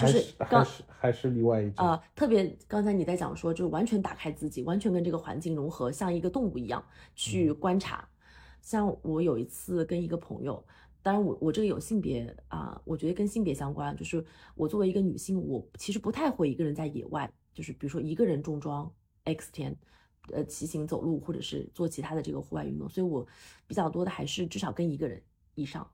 [0.00, 1.84] 就是还刚是还是另外一种。
[1.84, 6.82] 呃，特别刚才你在讲说，就是完全打开自己，完全跟这个环境融合，像一个动物一样
[7.16, 8.08] 去观察。
[8.62, 10.64] 像我有一次跟一个朋友，
[11.02, 18.88] 当然我我这个有性别啊、我觉得跟性别相关，就是我作为一个女性，我其实不太会一个人在野外，就是比如说一个人重装
[19.24, 19.76] X 天。
[20.32, 23.24] 呃，骑行、走路，或者是做其他的这个户外运动，所以我
[23.64, 25.22] 比较多的还是至少跟一个人
[25.54, 25.88] 以上。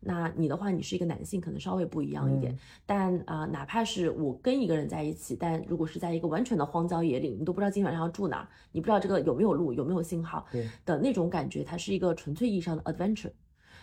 [0.00, 2.52] 那你的话，你是一个男性，可能稍微不一样一点。
[2.52, 10.44] 嗯但啊、呃哪怕是我跟一个人在一起，但如果是在一个完全的荒郊野岭，你都不知道今晚上要住哪儿，你不知道这个有没有路，有没有信号
[10.84, 13.30] 的那种感觉，它是一个纯粹意义上的 adventure。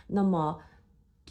[0.06, 0.60] 那么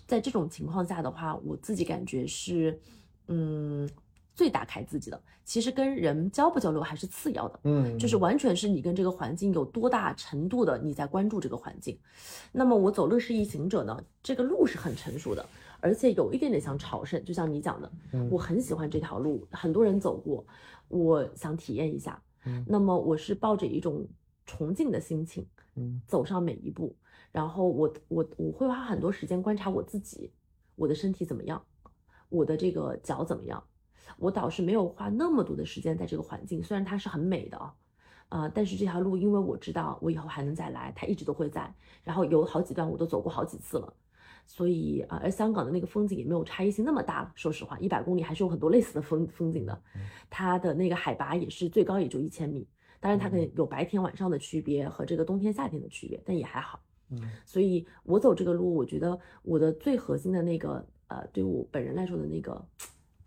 [0.06, 2.80] 在这种情况下的话，我自己感觉是，
[3.28, 3.86] 嗯，
[4.34, 5.20] 最打开自己的。
[5.44, 11.98] 其实跟人交不交流还是次要的，嗯，就是完全是你跟这个环境有多大程度的你在关注这个环境。
[12.52, 15.44] 那么我走乐视一行者呢，这个路是很成熟的，
[15.80, 20.46] 而且有一点点像朝圣，就像你讲的，嗯我很喜欢这条路，很多人走过，
[20.86, 22.22] 我想体验一下。
[22.44, 24.06] 嗯那么我是抱着一种
[24.46, 26.94] 崇敬的心情嗯走上每一步，
[27.32, 30.30] 然后我我我会花很多时间观察我自己，
[30.76, 31.60] 我的身体怎么样，
[32.28, 33.62] 我的这个脚怎么样。
[34.18, 37.74] 我倒是没有花那么多的时间在这个环境，虽然它是很美的啊，
[38.28, 43.92] 啊、但是这条路因为我知道我以后还能再来，它一直都会在，然后有好几段我都走过好几次了，
[44.46, 49.82] 所以啊、而香港的那个风景也没有差异性那么大了，说实话，一百公里还是有很多类似的风风景的，
[50.30, 52.66] 它的那个海拔也是最高也就一千米，
[53.00, 53.42] 当然它可能。
[53.54, 56.80] 有白天晚上的区别和这个冬天夏天的区别，但也还好。
[57.10, 57.20] 嗯。
[57.44, 62.64] 所以我走这个路，我觉得我的最核心的那个呃，对我本人来说的那个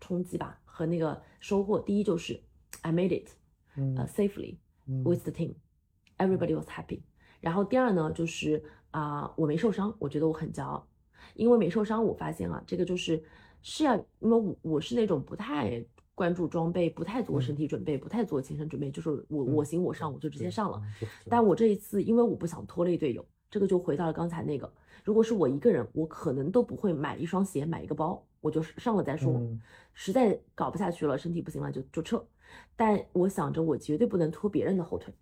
[0.00, 2.38] 冲击吧和那个收获，第一就是
[2.82, 3.28] I made it，
[3.76, 5.02] 呃嗯，safely 嗯。
[5.04, 7.00] with the team，everybody was happy。
[7.40, 10.86] 然后第二呢，就是啊、我没受伤，我觉得我很骄傲，
[11.34, 13.24] 因为没受伤，我发现啊，这个就是
[13.62, 15.82] 是要，因为我我是那种不太
[16.14, 24.70] 关注装备，不太做身体准备，不太做精神准备，就是我我行我上，我就直接上了。，嗯但我这一次，因为我不想拖累队友，这个就回到了刚才那个，
[25.04, 29.32] 如果是我一个人，我可能都不会买一双鞋，买一个包，我就上了再说。
[29.32, 29.60] 嗯
[29.98, 32.22] 实在搞不下去了，身体不行了就就撤。
[32.76, 35.14] 但我想着我绝对不能拖别人的后腿，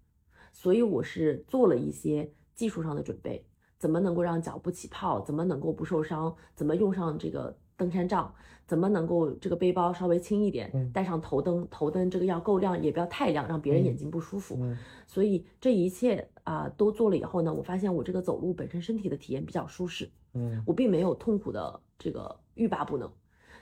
[0.53, 3.47] 所以我是做了一些技术上的准备，
[3.79, 8.35] 怎么能够让脚不起泡，怎么能够不受伤，怎么用上这个登山杖，
[8.67, 14.57] 怎么能够这个背包稍微轻一点，嗯带上头灯，头灯这个要够亮，也不要太亮，让别人眼睛不舒服。
[14.59, 23.11] 嗯所以这一切啊、都做了以后呢，我发现我这个走路本身身体的体验比较舒适，嗯我并没有痛苦的这个欲罢不能，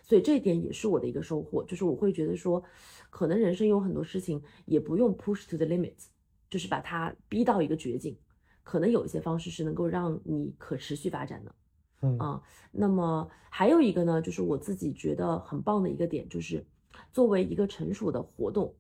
[0.02, 2.62] 所以这一点也是我的一个收获，就是我会觉得说，
[3.11, 6.07] 可能人生有很多事情也不用 push to the limits，
[6.50, 8.16] 就是把它逼到一个绝境，
[8.62, 11.55] 可能有一些方式是能够让你可持续发展的。
[12.02, 12.18] 嗯。
[12.18, 16.64] 啊，那么还有一个呢，就是我自己觉得很棒的一个点，就是
[17.12, 18.74] 作为一个成熟的活动，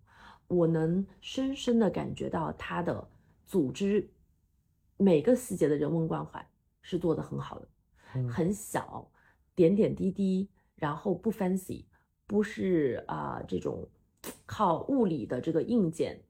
[0.48, 3.08] 我能深深的感觉到它的
[3.46, 4.10] 组织
[4.96, 6.46] 每个细节的人文关怀
[6.82, 7.68] 是做得很好的，
[8.16, 8.28] 嗯。
[8.28, 9.10] 很小，
[9.54, 11.84] 点点滴滴，然后不 fancy，
[12.26, 13.88] 不是啊、这种
[14.46, 16.20] 靠物理的这个硬件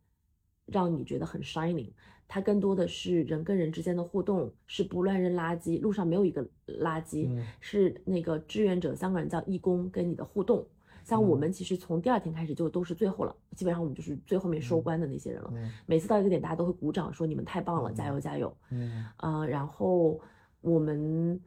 [0.66, 1.90] 让你觉得很 shining。
[2.28, 10.66] 它更多的是人跟人之间的互动，是不乱扔垃圾，路上没有一个垃圾，嗯是那个志愿者，香港人叫义工，跟你的互动。
[11.04, 15.50] 像我嗯们其实从第二天开始就都是最后了，基本上我们就是最后面收官的那些人了。
[15.52, 18.56] 嗯每次到一个点，大家都会鼓掌，说你们太棒了，嗯加油加油。
[18.70, 20.18] 嗯啊、然后
[20.62, 21.38] 我们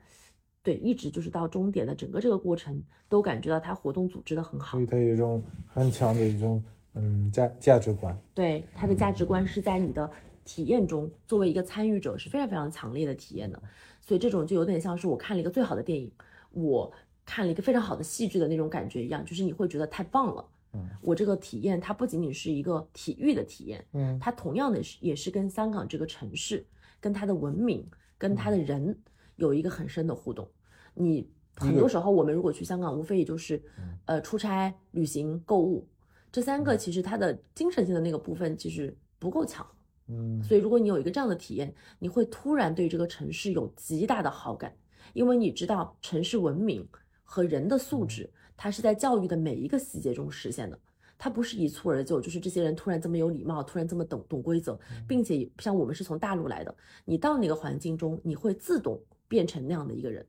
[0.65, 4.85] 对一直就是到终点的整个这个过程，都感觉到他活动组织的很好所以。
[4.87, 6.61] 他有一种很强的一种
[6.95, 8.17] 嗯价价值观。
[8.33, 10.09] 对他的价值观是在你的
[10.43, 13.61] 体验中，作为一个参与者是非常非常强烈的体验的。
[14.01, 16.11] 所以这种就有点像是我看了一个最好的电影，
[16.51, 16.91] 我
[17.23, 20.43] 看了一个非常好的戏剧的那种感觉一样，就是你会觉得太棒了。
[20.73, 26.65] 嗯我这个体验它不仅仅是一个体育的体验，嗯它同样的是也是跟香港这个城市、
[26.99, 28.97] 跟它的文明、跟它的人
[29.37, 30.47] 有一个很深的互动。
[30.95, 35.87] 你很多时候我们如果去香港，无非也就是嗯呃出差、旅行、购物
[36.31, 39.65] 这三个，其实它的精神性的那个部分其实不够强。
[40.07, 40.41] 嗯。
[40.43, 44.75] 所以如果你有一个这样的体验，你会突然对这个城市有极大的好感，
[45.13, 46.87] 因为你知道城市文明
[47.23, 50.79] 和人的素质，它是在教育的每一个细节中实现的。
[51.17, 54.77] 它不是一蹴而就，就是这些人突然这么有礼貌，突然这么懂懂规则，
[55.07, 60.25] 并且像我们是从大陆来的，你到那个环境中，你会自动变成那样的一个人，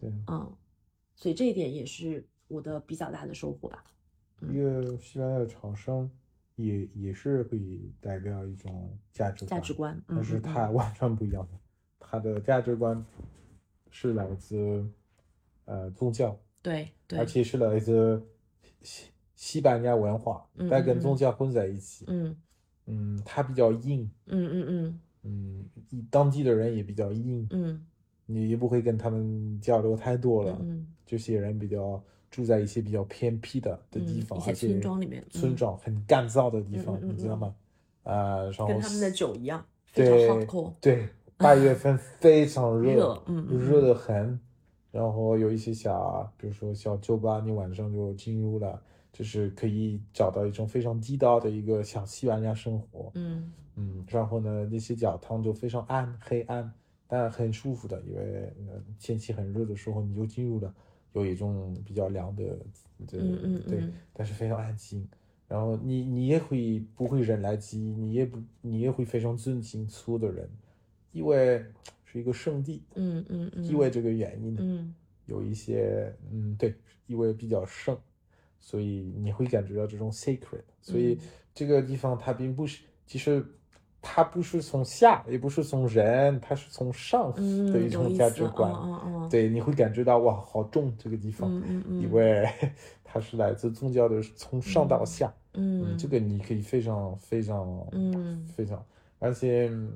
[0.00, 0.56] 对，嗯，
[1.14, 3.84] 所以这一点也是我的比较大的收获吧。
[4.40, 4.54] 嗯。
[4.54, 6.10] 一个西班牙的朝圣
[6.56, 11.58] 也也是可以代表一种价值价值观，嗯但是它完全不一样的，
[11.98, 13.04] 它的价值观
[13.90, 14.88] 是来自
[15.64, 17.18] 呃宗教，对对。
[17.18, 18.22] 而，且是来自
[18.82, 21.00] 西西班牙文化，嗯但跟嗯。
[21.00, 22.04] 宗教混在一起。
[22.08, 22.36] 嗯。
[22.90, 25.00] 嗯，它比较硬，嗯嗯嗯。
[25.24, 25.68] 嗯，
[26.10, 27.84] 当地的人也比较硬，嗯
[28.30, 30.56] 你也不会跟他们交流太多了。
[30.60, 31.98] 嗯这些人比较
[32.30, 37.54] 住在一些比较偏僻的的地方，嗯一些而且村庄里面村嗯庄很干燥的地方，你知道吗？
[38.02, 40.46] 呃，然后跟他们的酒一样，非对常
[40.82, 44.38] 对，八月份 非常热，热嗯嗯热的很。
[44.90, 48.78] 然后有一些小，比如说小酒吧，你晚上就进入了，
[49.12, 53.10] 就是可以找到一种非常地道的一个小西班牙生活。
[53.14, 56.70] 嗯嗯，然后呢，那些教堂就非常暗，黑暗，
[57.08, 60.72] 但很舒服的，因为呃天气很热的时候，你就进入了
[61.14, 62.44] 有一种比较凉的，
[63.06, 65.08] 对嗯嗯对嗯，但是非常安静。
[65.48, 70.48] 然后你你也会不会人来急，你也不你也会非常尊敬所有的人，
[71.12, 71.64] 因为
[72.04, 74.94] 是一个圣地，嗯嗯嗯，因为这个原因，嗯。
[75.24, 76.74] 有一些嗯对，
[77.06, 77.98] 因为比较圣，
[78.60, 81.18] 所以你会感觉到这种 sacred，所以嗯。
[81.54, 83.44] 这个地方它并不是，其实
[84.00, 88.72] 它不是从下，也不是从人，它是从上嗯，的一种价值观。
[88.72, 91.50] 嗯嗯嗯，对，你会感觉到哇，好重这个地方，
[92.00, 92.48] 因为
[93.02, 95.32] 它是来自宗教的，从上到下。
[95.54, 98.46] 嗯这个你可以非常非常嗯。
[98.46, 98.84] 非常，
[99.18, 99.92] 而且嗯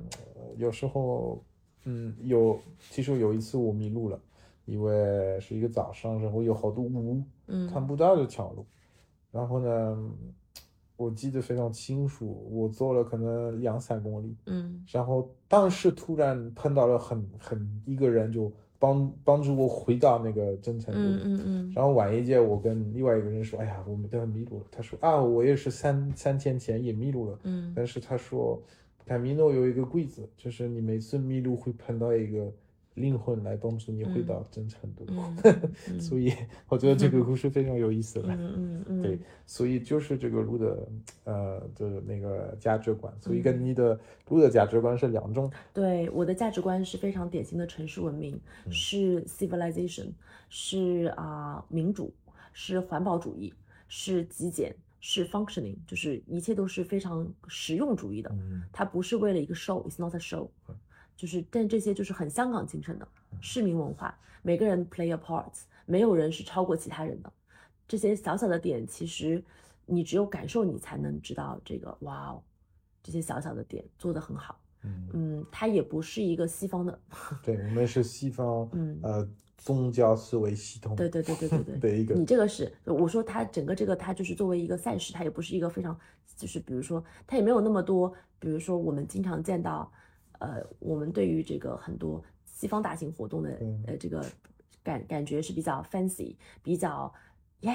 [0.57, 1.41] 有时候，
[1.85, 4.19] 嗯，有其实有一次我迷路了，
[4.65, 7.69] 因为是一个早上，然后有好多雾，嗯。
[7.71, 8.65] 看不到这条路，
[9.31, 10.11] 然后呢，
[10.95, 21.01] 我记得非常清楚，我走了可能两三公里，嗯然后当时突然碰到了很很一个人，就帮帮助我回到那个真诚路。
[21.01, 27.39] 嗯嗯嗯然后晚一届，我跟另外一个人说：“哎呀，我们都迷路了。”他说：“啊，我也是三三天前也迷路了。
[27.43, 28.61] 嗯但是他说，
[29.05, 32.51] 卡米诺有一个规则，就是你每次迷路会碰到一个
[32.95, 35.05] 灵魂来帮助你回到真诚度。
[35.07, 36.33] 嗯 所以
[36.67, 38.33] 我觉得这个故事非常有意思了。
[38.37, 40.87] 嗯嗯嗯，对，所以就是这个路的
[41.23, 45.51] 呃的那个价值观，所以跟你的路的价值观是两种。
[45.73, 48.71] 对，我的价值观是非常典型的城市文明，嗯。
[48.71, 50.11] 是 civilization，
[50.49, 52.13] 是啊、民主，
[52.53, 53.53] 是环保主义，
[53.87, 58.29] 是极简，是 functioning，就是一切都是非常实用主义的。
[58.33, 58.63] 嗯。
[58.71, 60.47] 它不是为了一个 show，it's not a show，
[61.23, 63.07] 就是但这些就是很香港精神的
[63.39, 65.53] 市民文化，每个人 play a part，
[65.85, 67.31] 没有人是超过其他人的。
[67.87, 69.41] 这些小小的点，其实
[69.85, 72.43] 你只有感受，你才能知道这个哇哦，
[73.01, 74.59] 这些小小的点做得很好。
[74.81, 76.99] 嗯，嗯，它也不是一个西方的，
[77.41, 81.77] 对，我们是西方 嗯呃宗教思维系统对对对对对对。
[81.79, 85.97] 的一个你这个是我说它整个这个它就是作为一个赛事，它也不是一个非常
[86.35, 89.89] 就是比如说它也没有那么多，比如说我们经常见到，
[90.43, 94.25] 呃，我们对于这个很多西方大型活动的嗯呃这个
[94.83, 97.11] 感感觉是比较 fancy，比较
[97.61, 97.71] 耶，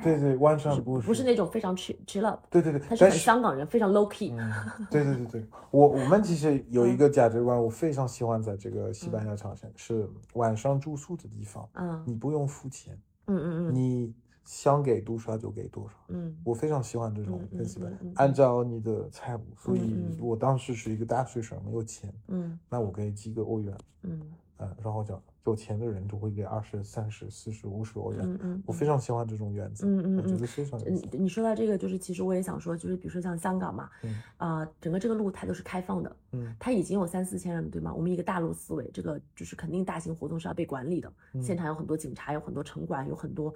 [0.00, 4.52] 对对，完全不是不不是那种非常 chill chill up，对对对，他是很香港人，非常 low key，嗯，
[4.88, 12.00] 对对对对，我我们其实有一个价值观，我非常喜欢在这个西班牙长城，是晚上住宿的地方，嗯。
[12.06, 12.96] 你不用付钱，
[13.26, 13.74] 嗯嗯嗯。
[13.74, 14.14] 你
[14.44, 15.94] 想给多少就给多少。
[16.08, 24.20] 嗯我非常喜欢这种嗯嗯跟西班牙嗯嗯，按照你的财务，所以我当时是一个大学生，没有钱，嗯那我给几个欧元，嗯
[24.58, 31.06] 嗯，然后讲有钱的人就会给二十、三十、四十、五十欧元，嗯嗯，我非常喜欢这种原则，嗯嗯嗯我觉得非常有意思。
[31.12, 37.92] 嗯，你说到这个，就是其实我也想说，就是比如说像香港嘛，嗯啊、整个这个路它都是开放的，嗯它已经有三四千人，对吗？
[37.92, 43.52] 我们一个大陆思维，这个就是肯定大型活动是要被管理的，嗯现场有很多警察，有很多城管，有很多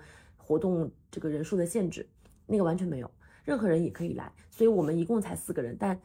[0.48, 2.08] 活动这个人数的限制，
[2.46, 3.10] 那个完全没有，
[3.44, 6.00] 任何人也可以来，所以我们一共才四个人，但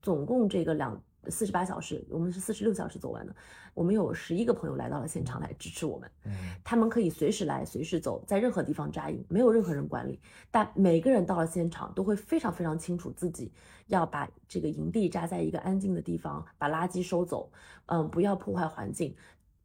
[0.00, 3.36] 总共这个两四十八小时，我们是四十六小时走完的，
[3.74, 6.10] 我们有十一个朋友来到了现场来支持我们。
[6.24, 6.32] 嗯
[6.64, 10.18] 他们可以随时来，随时走，在任何地方扎营，没有任何人管理。
[10.50, 13.52] 但每个人到了现场都会非常非常清楚自己
[13.88, 17.52] 要把这个营地扎在一个安静的地方，把垃圾收走，
[17.86, 19.14] 嗯，不要破坏环境，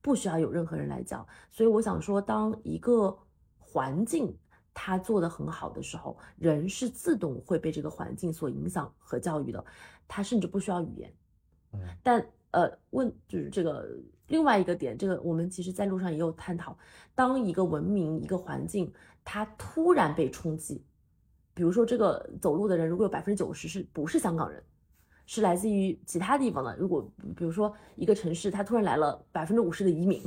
[0.01, 1.25] 不需要有任何人来教。
[1.49, 3.17] 所以我想说，当一个
[3.69, 4.33] 环境
[4.73, 9.63] 它做得很好的时候，人是自动会被这个环境所影响和教育的，
[10.07, 11.13] 他甚至不需要语言。
[11.73, 13.85] 嗯但呃，问就是这个
[14.27, 16.77] 另外一个点，这个我们其实在路上也有探讨，
[17.13, 18.91] 当一个文明、一个环境
[19.25, 20.81] 它突然被冲击，
[21.53, 24.63] 比如说这个走路的人，如果有百分之九十是不是香港人，
[25.25, 30.23] 是来自于其他地方的，如果比如说一个城市它突然来了百分之五十的移民，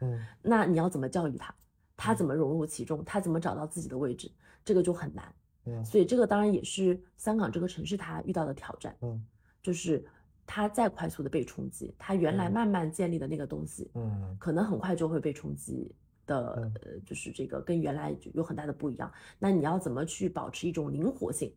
[0.00, 1.52] 嗯 那你要怎么教育他？
[1.96, 3.04] 他怎么融入其中？
[3.04, 4.30] 他怎么找到自己的位置？
[4.64, 5.24] 这个就很难。
[5.68, 8.96] 嗯所以这个当然也是香港这个城市它遇到的挑战。
[9.00, 9.24] 嗯
[9.62, 10.04] 就是
[10.46, 15.92] 它再快速的被冲击，它原来嗯慢慢建立的那个东西，嗯可能很快就会被冲击
[16.24, 19.10] 的，呃，就是这个跟原来有很大的不一样。
[19.40, 21.52] 那你要怎么去保持一种灵活性，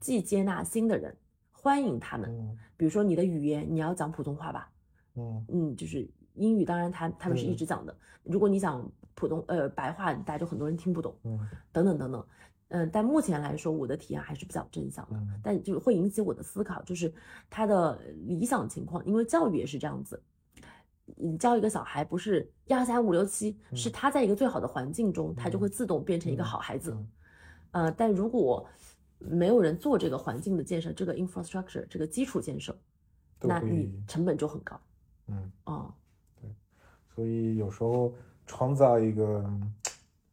[0.00, 1.16] 既接纳新的人，
[1.50, 2.30] 欢迎他们？
[2.30, 4.70] 嗯比如说你的语言，你要讲普通话吧，
[5.14, 7.96] 嗯嗯，就是英语，当然他他们是一直讲的。
[8.22, 8.86] 如果你讲
[9.16, 11.36] 普通呃白话，大家就很多人听不懂，嗯。
[11.72, 12.24] 等等等等。
[12.68, 15.40] 嗯，但目前来说，我的体验还是比较正向的，嗯。
[15.42, 17.12] 但就是会引起我的思考，就是
[17.50, 20.22] 他的理想情况，因为教育也是这样子。
[21.16, 26.92] 你教一个小孩，不是一二三五六七，是他在一个最好的环境中，他就会自动变成一个好孩子。
[26.92, 27.08] 嗯。
[27.72, 28.68] 呃，但如果
[29.18, 32.76] 没有人做这个环境的建设，这个 infrastructure 这个基础建设，
[33.40, 34.80] 那你成本就很高。
[35.28, 35.94] 嗯，哦，
[37.14, 38.12] 所以有时候
[38.46, 39.44] 创造一个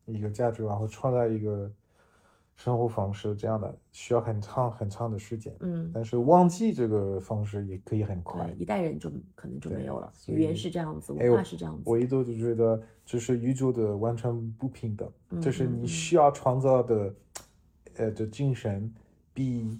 [0.05, 1.71] 一个价值，然后创造一个
[2.55, 5.55] 生活方式，这样的需要很长很长的时间。
[5.61, 8.55] 嗯，但是忘记这个方式也可以很快对，。
[8.59, 10.11] 一代人就可能就没有了。
[10.27, 11.81] 语言是这样子，哎文化是这样子。
[11.85, 17.15] 我一度就觉得这是宇宙的完全不平等，嗯就是你需要创造的，
[17.95, 18.93] 呃，的精神
[19.33, 19.79] 比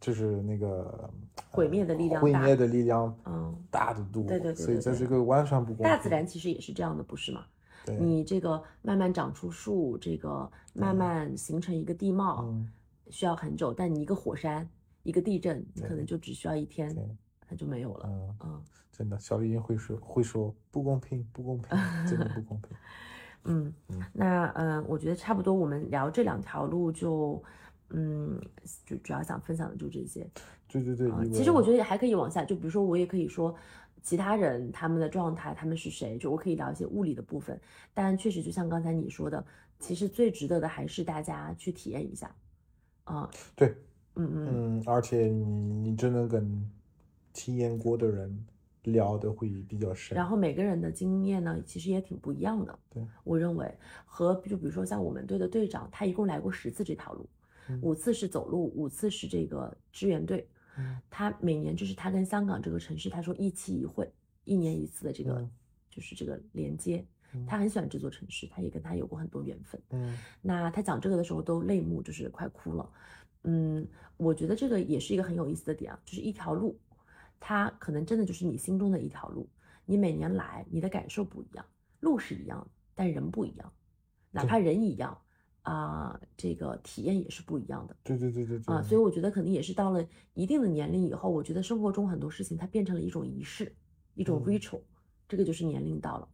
[0.00, 1.10] 就是那个
[1.50, 4.22] 毁灭的力量毁灭的力量嗯，大得多。
[4.22, 5.84] 对对对所以在这个完全不公平。
[5.84, 7.44] 大自然其实也是这样的，不是吗？
[7.88, 12.70] 对，你这个慢慢长出树，这个慢慢形成一个地貌，嗯，
[13.10, 13.72] 需要很久。
[13.72, 14.68] 但你一个火山，
[15.02, 16.94] 一个地震，你可能就只需要一天，
[17.46, 18.06] 它就没有了。
[18.08, 18.62] 嗯，嗯
[18.92, 21.68] 真的，小丽会说会说不公平，不公平，
[22.06, 22.76] 真的不公平。
[23.44, 27.42] 嗯嗯，那呃，我觉得差不多，我们聊这两条路就，
[27.90, 28.38] 嗯，
[28.84, 30.28] 就主要想分享的就这些。
[30.66, 33.54] 对对对，其实我觉得也还可以往下，就比如说我也可以说
[34.02, 37.60] 其他人他们的状态，他们是谁，就我可以聊一些物理的部分。
[37.92, 39.44] 但确实就像刚才你说的，
[39.78, 42.34] 其实最值得的还是大家去体验一下。
[43.04, 43.74] 啊，对，
[44.16, 46.70] 嗯嗯嗯，而且你你真的跟
[47.32, 48.46] 体验过的人
[48.84, 50.16] 聊的会比较深。
[50.16, 52.78] 然后每个人的经验呢，其实也挺不一样的。
[52.90, 53.72] 对，我认为
[54.04, 57.28] 和就比如说像我们队的队长，他一共来过十次这条路，
[57.68, 60.46] 嗯五次是走路，五次是这个支援队。
[60.78, 64.10] 嗯他每年就是他跟香港这个城市，他说一期一会，
[64.44, 65.50] 一年一次的这个、嗯
[65.90, 67.04] 就是这个连接。
[67.34, 69.78] 嗯他很喜欢这座城市，他也跟他有过很多缘分。
[69.90, 72.90] 嗯那他讲这个的时候都泪目，就是快哭了。
[73.42, 76.78] 嗯，我觉得这个也是一个很有意思的点啊，就是一条路，
[77.38, 79.48] 它可能真的就是你心中的一条路。
[79.84, 81.64] 你每年来，你的感受不一样，
[82.00, 83.72] 路是一样，但人不一样，
[84.30, 85.18] 哪怕人一样
[85.68, 87.96] 啊、这个体验也是不一样的。
[88.02, 93.74] 对对对对对啊，所以我觉得可能也是到了一定的年龄以后，我觉得生活中很多事情它变成了一种仪式，
[94.14, 94.80] 一种嗯 ritual，、
[95.28, 96.28] 这个就是年龄到了，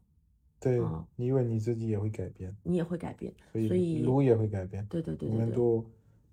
[0.60, 5.84] 对啊，你以为你自己也会改变，你也会改变，所以路也会改变，对对对我对你，们都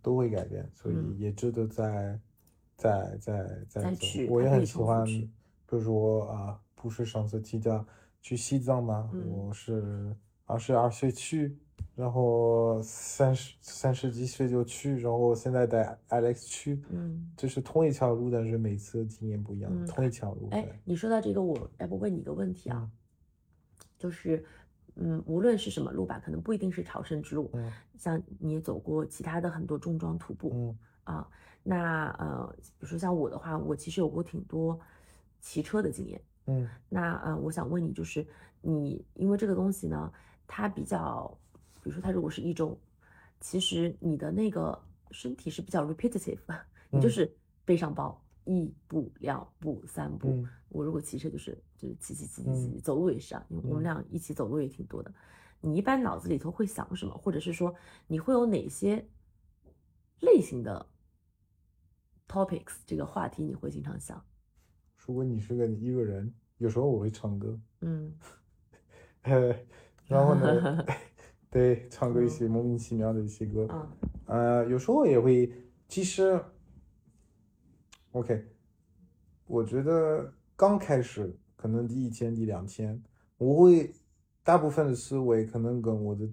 [0.01, 2.19] 都会改变，所以嗯也值得再
[2.77, 4.27] 再再再走再去。
[4.29, 5.29] 我也很喜欢，比
[5.69, 7.85] 如说啊，不是上次提到
[8.21, 9.09] 去西藏吗？
[9.13, 11.57] 嗯我是二十二岁去，
[11.95, 17.31] 然后三十三十几岁就去，然后现在带 Alex 去，嗯。
[17.37, 20.47] 就是同一条路，但是每次经验不一样，嗯同一条路。
[20.51, 22.91] 哎，你说到这个，我要不问你一个问题啊，嗯
[23.97, 24.43] 就是，
[24.95, 31.27] 嗯，无论是什么路吧，可能不一定是朝圣之路，嗯像你也走过其他的很多重装徒步，嗯啊，
[31.63, 34.79] 那呃，比如说像我的话，我其实有过挺多
[35.39, 36.21] 骑车的经验。
[36.47, 38.25] 嗯那呃，我想问你，就是
[38.61, 40.11] 你因为这个东西呢，
[40.47, 41.37] 它比较，
[41.83, 42.79] 比如说它如果是一周，
[43.39, 44.79] 其实你的那个
[45.11, 46.39] 身体是比较 repetitive，
[46.89, 47.11] 你就嗯。
[47.11, 50.29] 是背上包，一步两步三步。
[50.29, 50.49] 嗯。
[50.69, 52.81] 我如果骑车就是就是骑骑骑骑骑，嗯。
[52.81, 53.83] 走路也是啊，因为我们嗯。
[53.83, 55.13] 俩一起走路也挺多的。
[55.59, 57.73] 你一般脑子里头会想什么，或者是说
[58.07, 59.07] 你会有哪些
[60.21, 60.87] 类型的
[62.27, 64.23] topics 这个话题你会经常想？
[64.97, 68.13] 如果你是个一个人，有时候我会唱歌，嗯。
[69.23, 69.55] 呃，
[70.07, 70.85] 然后呢，
[71.51, 73.91] 对，唱歌一些莫名其妙的一些歌，啊
[74.25, 75.51] 呃，有时候也会，
[75.89, 76.41] 其实
[78.13, 78.45] ，OK，
[79.45, 83.03] 我觉得刚开始可能第一天、第两天，
[83.37, 83.93] 我会
[84.45, 86.25] 大部分的思维可能跟我的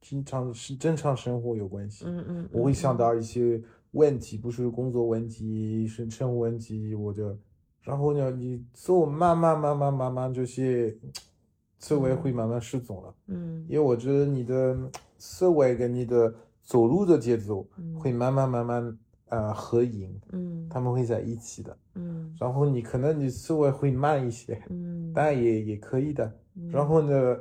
[0.00, 7.36] 经常是正常生活有关系，嗯嗯，我会嗯想到一些问题，不是工作问题，是生活问题，我就，
[7.80, 10.96] 然后呢，你做慢慢慢慢慢慢这些
[11.84, 13.14] 思维会慢慢失踪了。
[13.26, 13.62] 嗯。
[13.68, 14.74] 因为我觉得你的
[15.18, 16.32] 思维跟你的
[16.62, 17.94] 走路的节奏嗯。
[18.00, 20.66] 会慢慢慢慢呃合影，嗯。
[20.70, 21.76] 他们会在一起的。
[21.94, 22.34] 嗯。
[22.40, 26.24] 然后你可能你思维会慢一些，嗯，但也也可以的。
[26.54, 26.70] 嗯。
[26.70, 27.36] 然后呢，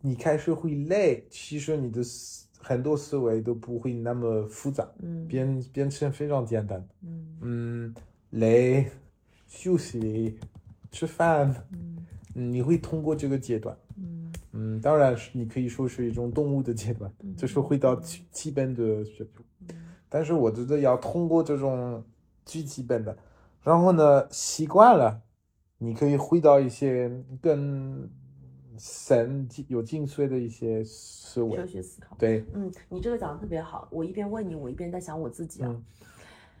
[0.00, 5.28] 你开始会累，其实你的思很多思维都不会那么复杂，嗯。
[5.28, 6.84] 变变成非常简单。
[7.02, 7.38] 嗯。
[7.40, 7.94] 嗯，
[8.30, 8.90] 累，
[9.46, 10.36] 休息，
[10.90, 11.54] 吃饭，
[12.38, 13.76] 你会通过这个阶段。
[13.96, 19.76] 嗯嗯，当然是你可以说是一种动物的阶段， 就是回到基基本的水平。
[20.08, 22.02] 但是我觉得要通过这种
[22.46, 23.16] 最基本的，
[23.62, 25.20] 然后呢习惯了，
[25.76, 27.10] 你可以回到一些
[27.42, 28.08] 更
[28.78, 31.56] 深有精髓的一些思维。
[31.56, 32.16] 哲学思考。
[32.18, 33.86] 对，嗯，你这个讲的特别好。
[33.90, 35.68] 我一边问你，我一边在想我自己啊。
[35.68, 35.84] 嗯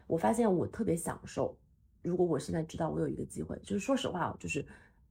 [0.08, 1.54] 我发现我特别享受，
[2.00, 4.64] 如果我现在知道我有一个机会，就是说实话啊，就是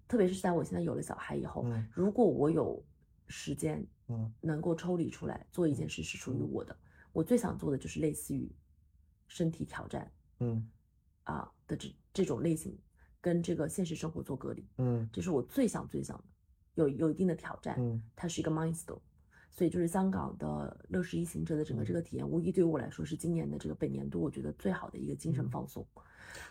[0.07, 1.87] 特别是在我现在有了小孩以后，嗯。
[1.93, 2.83] 如果我有
[3.27, 4.33] 时间，嗯。
[4.41, 6.75] 能够抽离出来做一件事是属于我的，
[7.11, 8.49] 我最想做的就是类似于
[9.27, 10.69] 身体挑战嗯。
[11.23, 12.77] 啊的这这种类型，
[13.19, 15.09] 跟这个现实生活做隔离，嗯。
[15.11, 16.23] 这是我最想最想的，
[16.75, 19.01] 有有一定的挑战，嗯它是一个 milestone，
[19.51, 22.01] 所以就是香港的乐视一行者的整个这个。
[22.01, 25.85] 体验，无疑对于我来说是今年的这个本年度我觉得最好的一个精神嗯放松，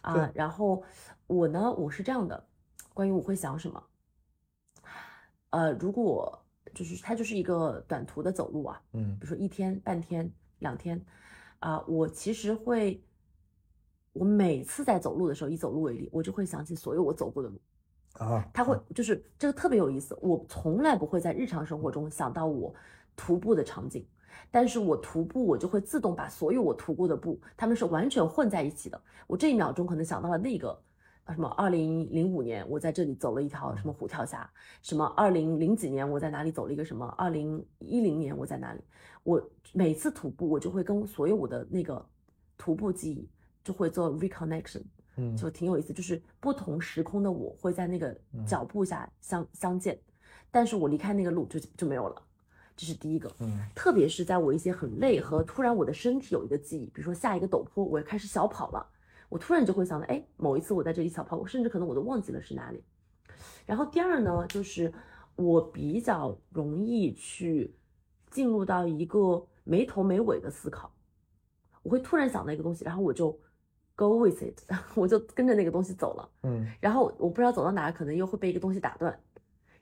[0.03, 0.83] 啊，然后
[1.27, 2.47] 我呢，我是这样的，
[2.97, 3.85] 关于我会想什么，
[5.51, 6.43] 呃，如果
[6.75, 10.99] 就是它就是一个短途的走路啊，嗯比如说一天、半天、两天，
[11.59, 12.99] 啊、我其实会，
[14.15, 17.61] 我每次在走路的时候，以走路为例，我就会想起所有我走过的路。
[18.15, 22.75] 啊，他会就是这个特别有意思，我从来不会在日常生活中想到我
[23.15, 24.09] 徒步的场景，
[24.51, 28.99] 但是我徒步我就会自动把所有我徒步的步，他们是完全混在一起的。
[29.27, 30.83] 我这一秒钟可能想到了那个。
[31.27, 31.49] 啊什么？
[31.51, 34.49] 二零零五年我在这里走了一条什么虎跳峡，
[34.81, 37.05] 什么二零零几年我在哪里走了一个什么？
[37.19, 38.81] 二零一零年我在哪里？
[39.25, 42.05] 我每次徒步我就会跟所有我的那个
[42.57, 43.29] 徒步记忆
[43.65, 44.83] 就会做 reconnection，
[45.17, 49.99] 嗯就挺有意思，就是不同时空的我会在那个嗯脚步下相、相见，
[50.53, 52.23] 但是我离开那个路就就没有了，
[52.77, 53.29] 这是第一个。
[53.41, 58.87] 嗯特别是在我一些很累和突然我的身体有一个记忆，比如说下一个陡坡我开始小跑了，
[59.29, 62.83] 我突然就会想到，哎，某一次我在这里小跑过，甚至可能我都忘记了是哪里。
[63.65, 64.93] 然后第二呢，就是
[65.35, 67.75] 我比较容易去
[68.31, 70.93] 进入到一个没头没尾的思考，
[71.83, 73.37] 我会突然想到一个东西，然后我就
[73.95, 74.61] go with it，
[74.95, 76.31] 我就跟着那个东西走了。
[76.45, 79.19] 嗯然后我不知道走到哪，可能又会被一个东西打断，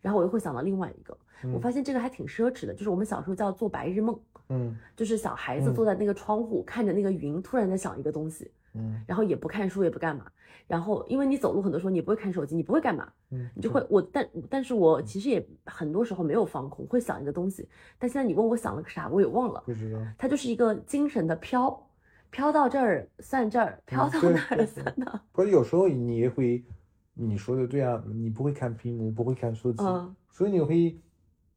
[0.01, 1.16] 然后我又会想到另外一个。
[1.53, 4.18] 我发现这个还挺奢侈的，就是我们小时候叫做白日梦，
[4.49, 10.27] 嗯就是小孩子嗯坐在那个窗户，看着那个云，突然在想一个东西，嗯然后也不看书，也不干嘛。
[10.66, 17.68] 然后因为你走路很多时候你不会看手机，你不会干嘛，嗯，你就会我但但是我其实也很多时候没有放空，会想一个东西。
[17.99, 19.62] 但现在你问我想了个啥，我也忘了。
[19.66, 19.99] 不知道。
[20.16, 21.87] 它就是一个精神的飘，
[22.31, 25.20] 飘到这儿算这儿，飘到对那儿对算那儿。
[25.33, 26.64] 不是有时候你也会，
[27.12, 31.03] 你说的对啊，你不会看屏幕，不会看手机，嗯所以你会嗯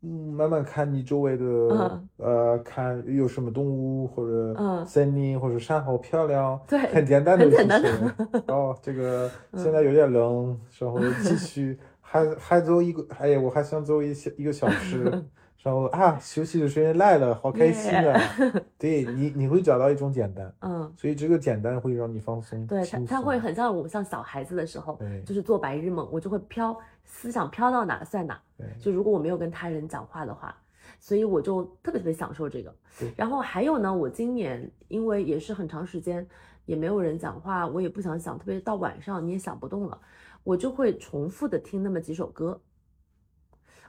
[0.08, 8.42] 慢慢看你周围的、嗯呃，看有什么动物或者嗯森林或者山好漂亮，对很简单的很简单事情。
[8.48, 15.24] 哦，这个嗯现在有点冷，然后继续还还走一个，哎呀，我还想走一小一个小时。
[15.64, 18.22] 然后啊，休息的时间来了，好开心啊！
[18.78, 22.66] 对你，你会找到一种简单，嗯，所以这个简单会让你放松。
[22.68, 28.40] 对他他会很像我们像小孩子的时候对，就是做白日梦，我就会飘，思想飘到哪算哪。
[28.58, 30.56] 对就如果我没有跟他人讲话的话，
[31.00, 33.12] 所以我就特别特别享受这个对。
[33.18, 36.26] 然后还有呢，我今年因为也是很长时间
[36.66, 40.00] 也没有人讲话，我也不想想，特别到晚上你也想不动了，
[40.44, 42.62] 我就会重复的听那么几首歌。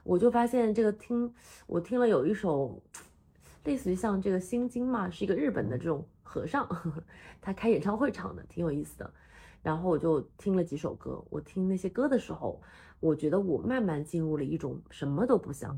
[0.03, 1.33] 我就发现这个听
[1.67, 2.81] 我听了有一首，
[3.63, 6.67] 类似于像这个《心经》嘛，是一个日本的这种和尚，
[7.41, 9.13] 他开演唱会唱的，挺有意思的。
[9.61, 12.61] 然后我就听了几首歌，我听那些歌的时候，
[13.01, 15.77] 我觉得我慢慢进入了一种什么都不想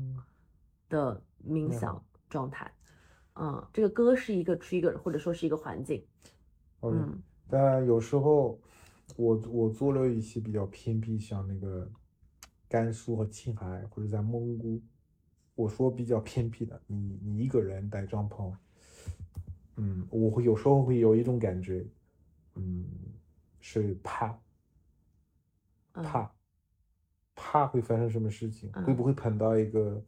[0.88, 2.72] 的冥想状态。
[3.34, 6.04] 嗯，这个歌是一个 trigger，或者说是一个环境。
[6.82, 8.60] 嗯，嗯但有时候
[9.16, 11.90] 我我做了一些比较偏僻，像那个
[12.72, 14.80] 甘肃和青海或者在蒙古，
[15.54, 18.50] 我说比较偏僻的，你你一个人带帐篷，
[19.76, 21.84] 嗯，我会有时候会有一种感觉，
[22.54, 22.86] 嗯，
[23.60, 24.34] 是怕
[25.92, 26.32] 嗯怕
[27.34, 30.02] 怕会发生什么事情，会嗯不会碰到一个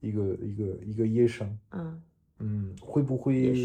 [0.00, 2.02] 一个一个一个野生，嗯，
[2.40, 3.64] 嗯，会不会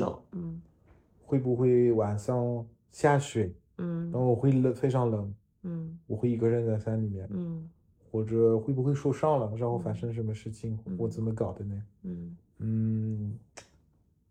[1.26, 3.52] 会不会晚上下雪？
[3.78, 4.12] 嗯。
[4.12, 6.00] 然后我会冷，非常冷，嗯。
[6.06, 7.68] 我会一个人在山里面，嗯
[8.12, 10.96] 或者会不会受伤了，然后发生什么事情，嗯。
[10.98, 11.84] 我怎么搞的呢？
[12.04, 12.38] 嗯。
[12.60, 13.40] 嗯，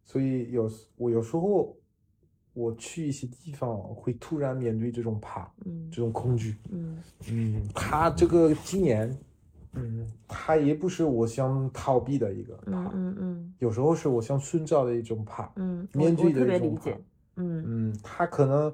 [0.04, 1.74] 所以有时我有时候
[2.52, 5.88] 我去一些地方会突然面对这种怕，嗯。
[5.90, 6.98] 这种恐惧，嗯。
[7.30, 9.16] 嗯，他这个今年，
[9.72, 13.54] 嗯，他也不是我想逃避的一个嗯怕，嗯嗯。
[13.60, 16.90] 有时候是我想寻找的一种怕，嗯，面对的一种怕。
[17.36, 17.62] 嗯。
[17.66, 18.72] 嗯，他可能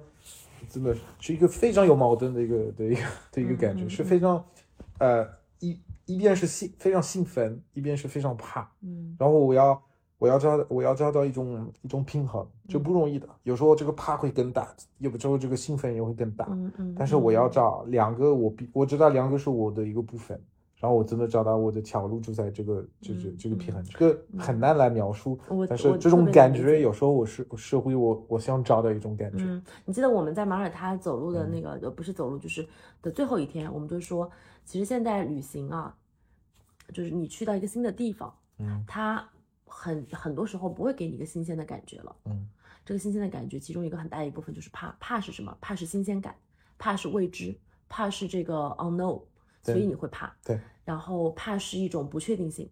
[0.69, 4.43] 真的是一个非常有矛盾的一个的一个的一个感觉，嗯嗯是非常
[4.99, 5.27] 呃
[5.61, 9.83] 一一边是兴非常兴奋，一边是非常怕，嗯然后我要
[10.19, 13.29] 我要找我要找到一种一种平衡，就不容易的。
[13.43, 16.47] 有时候这个怕会更大，有时候这个兴奋也会更大。
[16.51, 20.41] 嗯嗯，但是我要嗯找两个，我比我知道两个是我的一个部分，
[20.85, 25.39] 然后我真的找到我的条路就在这个这这嗯这个平衡，这个很难来描述。
[25.49, 29.43] 我但是这种感觉有时候我是是会我我想找到一种感觉。
[29.45, 32.69] 嗯，你记得我们在马耳他走路嗯的那个，呃，不是走路，就是
[33.01, 34.31] 的最后一天，我们就说，
[34.67, 35.97] 其实现在旅行啊，
[36.93, 39.27] 就是你去到一个新的地方，嗯它
[39.65, 42.15] 很很多时候不会给你一个新鲜的感觉了。
[42.27, 42.47] 嗯
[42.85, 45.57] 这个新鲜的感觉，其中一个很大一部分就是怕，怕是什么？
[45.63, 46.35] 怕是新鲜感，
[46.77, 47.57] 怕是未知，
[47.89, 49.23] 怕是这个 unknown，
[49.65, 50.35] 所以你会怕。
[50.45, 52.69] 对，然后怕是一种不确定性。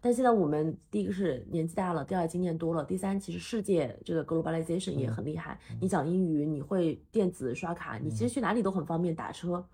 [0.00, 5.58] 但现在我们第一个是年纪大了，第二经验多了，第三其实世界这个 globalization 也嗯很厉害。
[5.80, 9.64] 你讲英语，你会电子刷卡，你其实去哪里都很方便打车。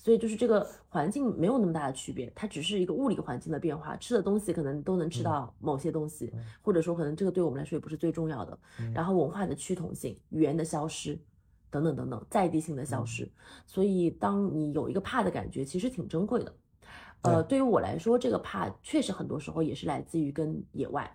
[0.00, 8.56] 所以就是这个环境没有那么大的区别，它只是一个物理环境的变化，吃的东西可能都能吃到某些东西，或者说可能这个对我们来说也不是最重要的。
[8.94, 11.18] 然后文化的趋同性、语言的消失，
[11.70, 13.30] 等等等等，在地性的消失。
[13.66, 16.52] 所以当你有一个怕的感觉，其实挺珍贵的。
[17.22, 21.10] 呃，对于我来说，这个怕确实很多时候也是来自于跟野外，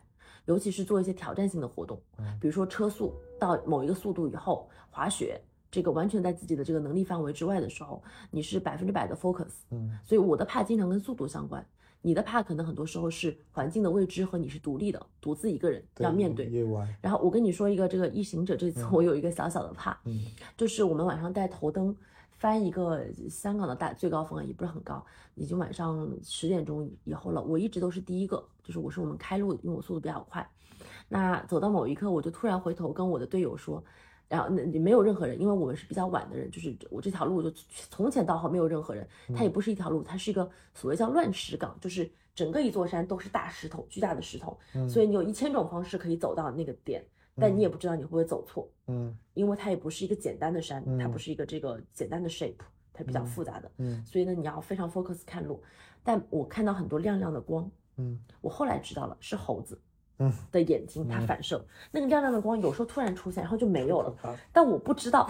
[0.46, 2.02] 尤其是做一些挑战性的活动，
[2.42, 5.42] 比如说车速到某一个速度以后，滑雪。
[5.72, 11.66] 这个完全在自己的这个能力范围之外的时候，你是百分之百的 focus，嗯所以我的怕经常跟速度相关，
[12.06, 16.52] 你的怕可能很多时候是环境的未知和你是独立的，独自一个人要面对。
[17.02, 20.26] 然后我跟你说一个这个异行者，这次我有一个小小的怕，嗯
[20.58, 21.96] 就是我们晚上带头灯
[22.32, 25.04] 翻一个香港的大最高峰啊，也不是很高，
[25.36, 27.42] 已经晚上十点钟以后了。
[27.42, 30.46] 我一直都是第一个，就是我是我们开路，因为我速度比较快。
[31.08, 33.82] 那走到某一刻，我就突然回头跟我的队友说。
[34.30, 37.52] 然后那没有任何人，因为我们是比较晚的人，就是我这条路就
[37.90, 44.58] 从前到后没有任何人，它也不是一条路，它是一个所谓叫乱石岗，就是整个一座山都是大石头，巨大的石头，
[44.90, 47.06] 所以你有一千种方式可以走到那个点，
[47.36, 49.16] 但你也不知道你会不会走错，嗯。
[49.36, 51.12] 因为它也不是一个简单的山，它嗯。
[51.12, 52.56] 不是一个这个简单的 shape，
[52.92, 54.04] 它比较复杂的，嗯。
[54.06, 55.62] 所以呢你要非常 focus 看路，
[56.04, 58.20] 但我看到很多亮亮的光，嗯。
[58.42, 59.80] 我后来知道了是猴子。
[60.24, 64.38] 嗯的眼睛，它反射、那个亮亮的光，有时候突然出现，然后就没有了。
[64.52, 65.30] 但我不知道，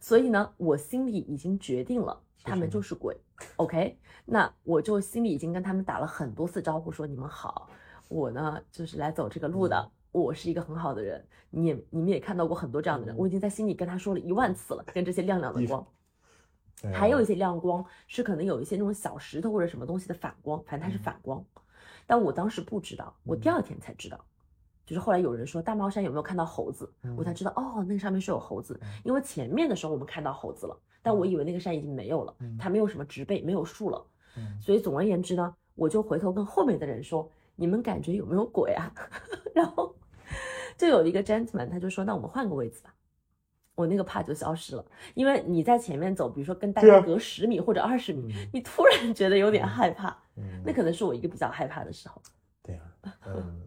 [0.00, 3.16] 所以呢，我心里已经决定了，他们就是鬼。
[3.56, 7.68] OK，那我就心里已经跟他们打了很多次招呼，说你们好，
[8.08, 11.26] 我呢就是来走这个路的，我是一个很好的人。
[11.50, 15.86] 你也你们也看到过很多这样的人，我已经在心里跟他说了一万次了，跟这些亮亮的光。
[16.92, 21.42] 还有一些亮光是可能有一些那种小石头或者什么东西的反光，反正它是反光，
[22.06, 24.18] 但我当时不知道，我第二天才知道，
[24.86, 34.60] 就是后来有人说大帽山有没有看到猴子，我才知道哦，那个上面是有猴子，因为前面的时候我们看到猴子了，但我以为那个山已经没有了，它没有什么植被，没有树了，嗯。
[34.60, 38.92] 所以总而言之呢，我就回头跟后面的人说，你们感觉有没有鬼啊？
[39.54, 39.94] 然后
[40.76, 42.92] 就有一个 gentleman 他就说，那我们换个位置吧。
[43.74, 44.82] 我那个怕就消失了，
[45.14, 48.48] 因为你在前面走，比如说跟大家隔十米或者二十米，嗯。
[48.54, 50.62] 你突然觉得有点害怕，嗯。
[50.64, 52.20] 那可能是我一个比较害怕的时候。
[52.62, 52.92] 对啊，
[53.26, 53.60] 嗯，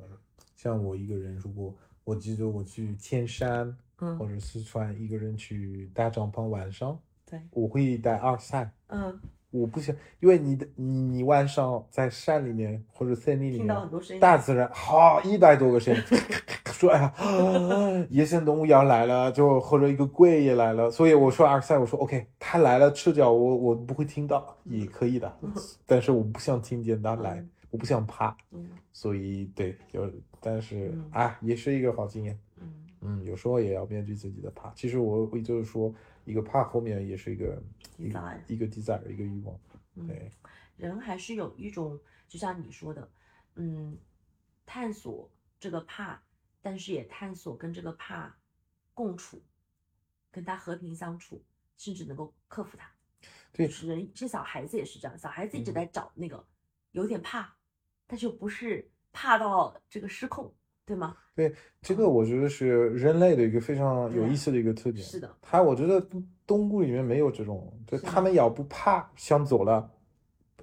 [0.55, 3.67] 像我一个人，如果我记得我去天山
[3.99, 4.17] 嗯。
[4.17, 9.19] 或嗯者四川，一个人去搭帐篷，晚上对，我会带二三，嗯，
[9.51, 16.01] 我不想，因为你的你你晚上在山里面或者森林里听到很面，多声音，大自然好一百多个声音，
[16.71, 17.13] 说哎呀，
[18.09, 25.31] 野生动物要来了，就或者一个鬼也来了，所以我说耳塞，我说 OK，它来了赤脚，我我不会听到，也可以的，
[25.85, 30.09] 但是我不想听见它来，我不想怕，嗯所以对，就，
[30.41, 32.37] 但是嗯啊，也是一个好经验。
[33.01, 34.73] 嗯嗯，有时候也要面对自己的怕。
[34.73, 35.93] 其实我会就是说，
[36.25, 37.63] 一个怕后面也是一个
[37.97, 39.59] 一个 Desire 一个 desire，一个欲望。
[39.95, 40.31] 嗯，对，
[40.77, 43.09] 人还是有一种，就像你说的，
[43.55, 43.97] 嗯，
[44.65, 46.21] 探索这个怕，
[46.61, 48.37] 但是也探索跟这个怕
[48.93, 49.41] 共处，
[50.31, 51.43] 跟他和平相处，
[51.77, 52.89] 甚至能够克服它。
[53.51, 56.45] 对就是人，其实小孩子也是这样，小孩子一直嗯在找那个
[56.91, 57.55] 有点怕，
[58.05, 60.53] 但是又不是怕到这个失控，
[60.89, 61.15] 对吗？
[61.35, 65.05] 对，这个我觉得是人类的一个非常有意思的一个特点。
[65.05, 69.87] 是的，它我觉得动动物里面没有这种，就是他们要不怕想走了，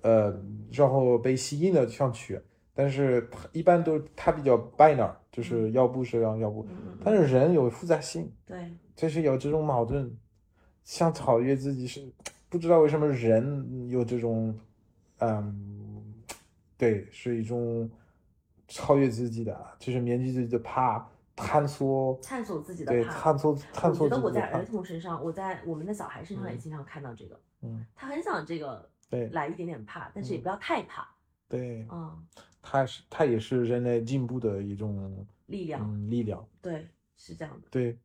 [0.02, 0.36] 呃，
[0.72, 2.40] 然后被吸引了想去，
[2.74, 6.66] 但是他一般都他比较 binary，就是要不这样，要不。
[7.04, 10.12] 但是人有复杂性，对，就是有这种矛盾，
[10.82, 12.02] 想超越自己是
[12.48, 14.58] 不知道为什么人有这种，
[15.20, 16.12] 嗯，
[16.76, 17.88] 对，是一种
[18.68, 23.12] 超越自己的，就是面对自己的怕，探索，探索自己的对，怕。
[23.12, 30.42] 探索探索我觉得我在儿，童身上，我在我们的小孩身上也嗯经常看到这个，嗯，他很想这个对，来一点点怕，但是也嗯。
[30.42, 31.08] 不要太怕，
[31.48, 32.26] 对，嗯，
[32.60, 36.44] 它是它也是人类进步的一种力量，嗯力量。
[36.60, 37.98] 对，是这样的，对，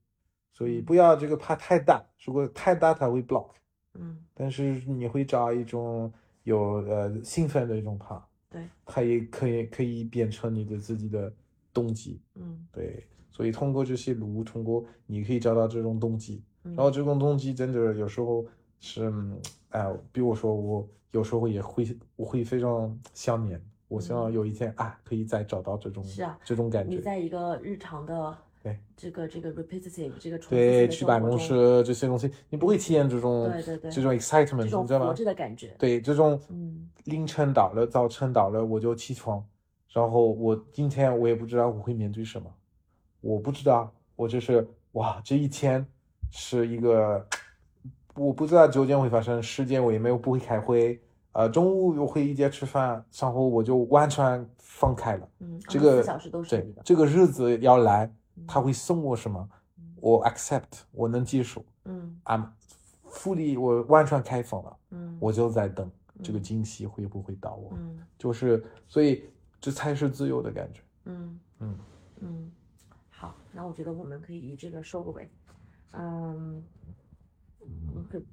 [0.51, 0.85] 所以嗯。
[0.85, 3.49] 不要这个怕太大，如果太大它会 block，
[3.93, 11.33] 嗯，但是你会找一种有呃兴奋的一种怕，对，它也可以可以变成你的自己的
[11.73, 12.21] 动机。
[12.35, 12.67] 嗯。
[12.71, 18.45] 对，所以通过这些路，通过你可以找到这种动机，嗯，然后这种动机真的有时候
[18.79, 24.33] 是，嗯哎、比如说我有时候也会我会非常想念，我希望嗯。
[24.33, 27.01] 有一天啊可以再找到这种是啊这种感你觉。
[27.01, 35.13] 在一个日常的对这个这个 repetitive 这个重复去办公室这些东西，你不会体验这种对对对这种 excitement，这种你知道吗活？
[35.13, 39.43] 着的感觉，对，这种嗯凌晨到了，早晨到了，我就起床，
[39.91, 42.53] 然后我今天我也不知道我会面对什么，
[43.21, 45.83] 我不知道，我就是哇，这一天
[46.29, 47.25] 是一个，
[48.13, 51.01] 我不知道究竟会发生，时间我也没有不会开会，
[51.31, 58.15] 呃，中午我会一起吃饭，然后我就完全放开了，嗯，这个小时都是对，这个日子要来，嗯
[58.47, 62.47] 他会送我什么嗯，我 accept，我能接受嗯，I'm
[63.09, 65.89] fully 我完全开放了，嗯，我就在等
[66.23, 67.71] 这个嗯惊喜会不会到我。
[67.75, 69.29] 嗯就是，所以
[69.59, 70.81] 这才是自由的感觉。
[71.05, 71.79] 嗯嗯
[72.19, 72.51] 嗯，
[73.09, 75.29] 好，那我觉得我们可以以这个收个尾，
[75.91, 76.63] 嗯。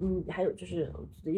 [0.01, 0.93] 嗯，还有就是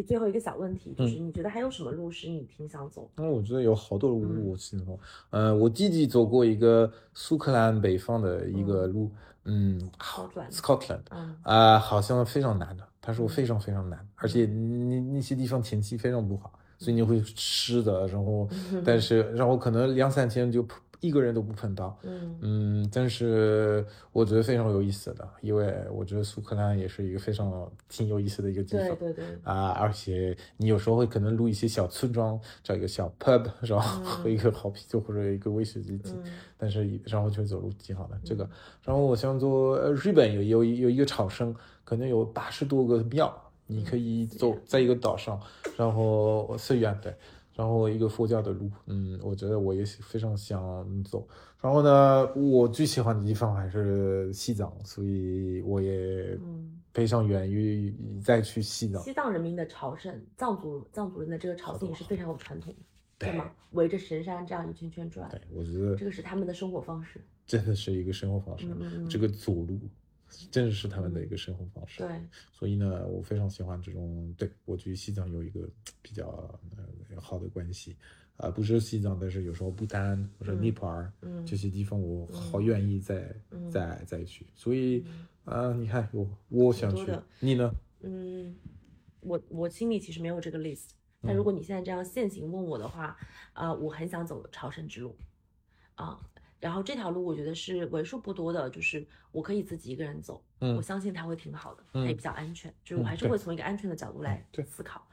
[0.06, 3.10] 最后一个小问题，就是你觉得还有什么路是你挺想走？
[3.16, 4.46] 那我觉得有好多路嗯。
[4.48, 4.84] 我其实，
[5.30, 9.10] 呃，我弟弟走过一个苏格兰北方的一个路，
[9.44, 9.78] 嗯
[11.10, 11.36] 嗯。
[11.42, 13.28] 啊、好像非常难的，他说嗯。
[13.28, 18.48] 非常非常难，而且那那些地方天气非常不好，所以你会湿的，然后，
[18.84, 20.66] 但是然后可能两三天就
[21.00, 22.38] 一个人都不碰到，嗯。
[22.40, 28.86] 嗯，但是我觉得非常有意思的，因为我觉得苏格兰也是一个非常挺有意思的一个地方。
[28.96, 36.22] 对对对，啊，而且你有时候会可能录一些小村庄，找一个小 pub，然后喝一个好啤酒或者一个威士忌，嗯。
[36.56, 38.20] 但是然后就走路挺好的。
[38.22, 38.48] 这个，
[38.84, 43.34] 然后我想做呃日本有有有一个朝圣，可能有八十多个庙，
[43.66, 45.40] 你可以走在一个岛上，
[45.78, 47.14] 然后寺院对，
[47.60, 51.28] 然后一个佛教的路，嗯，我觉得我也非常想走。
[51.60, 56.76] 然后呢，我最喜欢的地方还是西藏，所以我也嗯。
[56.92, 59.00] 非常愿意再去西藏。
[59.02, 62.78] 西藏人民的朝圣，藏族藏族人的这个朝圣也是非常有传统的，
[63.16, 63.48] 对对吗？
[63.72, 67.20] 围着神山这样一圈圈转，对，我觉得这个是他们的生活方式。
[67.46, 68.66] 真的是一个生活方式。
[68.66, 69.78] 嗯嗯嗯这个走路
[70.50, 71.98] 真的是他们的一个生活方式。
[71.98, 72.20] 对，
[72.52, 74.34] 所以呢，我非常喜欢这种。
[74.38, 75.68] 对我去西藏有一个
[76.00, 76.26] 比较
[76.76, 77.96] 呃好的关系，
[78.36, 84.46] 啊、不是西藏，但是有时候不丹或者嗯尼泊尔、嗯这些地方，我好嗯愿意再、嗯再再去。
[84.54, 85.04] 所以
[85.44, 87.74] 啊、你看我我想去，你呢？
[88.02, 88.54] 嗯，
[89.20, 90.90] 我我心里其实没有这个 list，
[91.22, 93.16] 但嗯如果你现在这样现行问我的话，
[93.52, 95.16] 啊、我很想走朝圣之路，
[95.96, 96.18] 啊、
[96.60, 100.76] 然后这条路我觉得是为数不多的，就是我可以自己一个人走，嗯。
[100.76, 104.64] 我相信它会挺好的，嗯它也比较安全，就是我还是会从一个安全的角度来对。
[104.64, 105.04] 思考。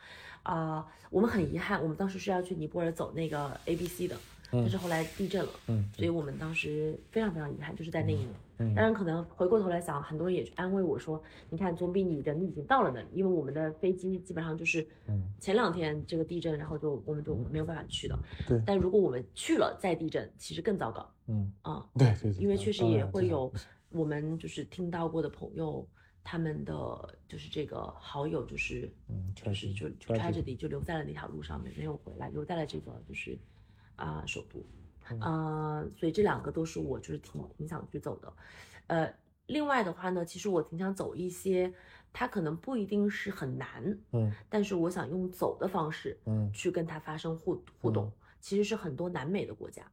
[0.43, 4.16] 啊、我们很遗憾，我们当时是要去尼泊尔走那个 A B C 的，
[4.52, 5.89] 但是后来地震了，嗯。
[5.93, 8.30] 所以我们当时非常非常遗憾，就是在那一年。
[8.60, 8.74] 嗯。
[8.74, 15.32] 当然，可能回过头来想，很多人也安慰我说：“你看，总比你人已经到了那里，因为我们的飞机基本上就是嗯。
[15.39, 18.18] 前两天这个地震，然后就我们就没有办法去的。
[18.48, 18.62] 对。
[18.66, 23.52] 但如果我们去了再地震，其实更糟糕嗯，啊、 对对对，因为确实也会有。
[23.89, 25.88] 我们就是听到过的朋友，
[26.22, 26.74] 他们的
[27.26, 33.39] 就是这个好友就是嗯就是就就 tragedy tragedy 就留在了那条路上面，没有回来，留在了这个就是
[33.98, 34.66] 啊、首都，
[35.12, 35.20] 嗯。
[35.20, 38.34] 呃，所以这两个都是我就是挺挺想去走的，
[38.88, 39.14] 呃，
[39.48, 41.74] 另外的话呢，其实我挺想走一些，
[42.14, 46.50] 它可能不一定是很难，嗯但是我想用走的方式嗯。
[46.54, 49.91] 去跟它发生互互动，其实是很多南美的国家，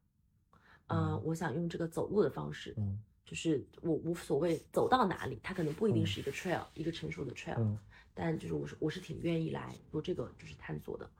[0.86, 3.02] 呃，嗯我想用这个走路的方式，嗯。
[3.24, 6.30] 就是我无所谓走到哪里，它可能不一定嗯是一个。
[6.30, 7.78] trail，、一个成熟的 trail，、嗯。
[8.12, 11.10] 但就是我是我是挺愿意来做这个就是探索的，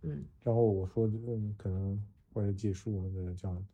[0.00, 2.02] 嗯然后我说，嗯，可能
[2.34, 3.66] 为了结束我们的这样，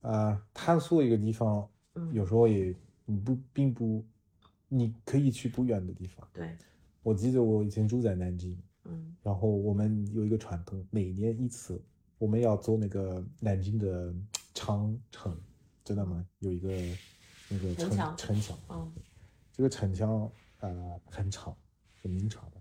[0.00, 2.74] 啊，探索一个地方，嗯，有时候也
[3.24, 4.04] 不并不，
[4.68, 6.28] 你可以去不远的地方。
[6.32, 6.56] 对，
[7.02, 11.82] 我记得我以前住在南京，嗯然后我们有一个传统，每年一次，
[12.18, 14.14] 我们要走那个南京的
[14.54, 15.38] 长城，
[15.84, 16.24] 知道吗？
[16.38, 16.68] 有一个
[17.48, 18.92] 那个城城墙，嗯
[19.52, 20.30] 这个城墙
[20.60, 21.56] 呃很长，
[22.02, 22.52] 很明朝的。
[22.56, 22.57] 嗯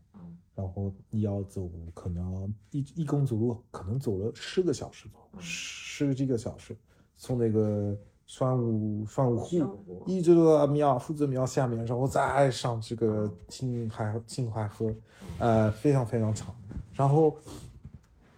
[0.58, 6.76] 然后你要走，可能一一共走路可能走了十个小时左右，嗯十几个小时，
[7.16, 7.96] 从那个
[8.26, 14.92] 双武双武双湖一直到庙夫子庙下面，然后再上这个嗯青海青海河，
[15.38, 16.56] 呃，非常非常长。
[16.92, 17.38] 然后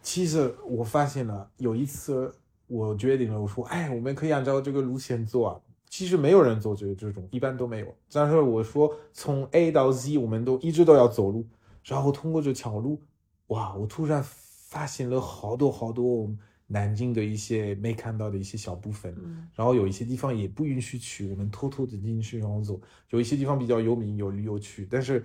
[0.03, 2.35] 其实我发现了，有一次
[2.67, 5.59] 我决定了，我说，哎，我们可以按照这个路线做啊。
[5.89, 7.87] 其实没有人做这个这种，一般都没有。
[8.11, 11.43] 但是我说从 A 到 Z，我们都一直都要走路，
[11.83, 13.01] 然后通过这条路，
[13.47, 16.29] 哇，我突然发现了好多好多
[16.67, 22.79] 南京的一些没看到的一些小部分，嗯然后有一些地方也不允许去，我们偷偷的进去然后走。
[23.09, 25.23] 有一些地方比较有名，有旅游区，但是。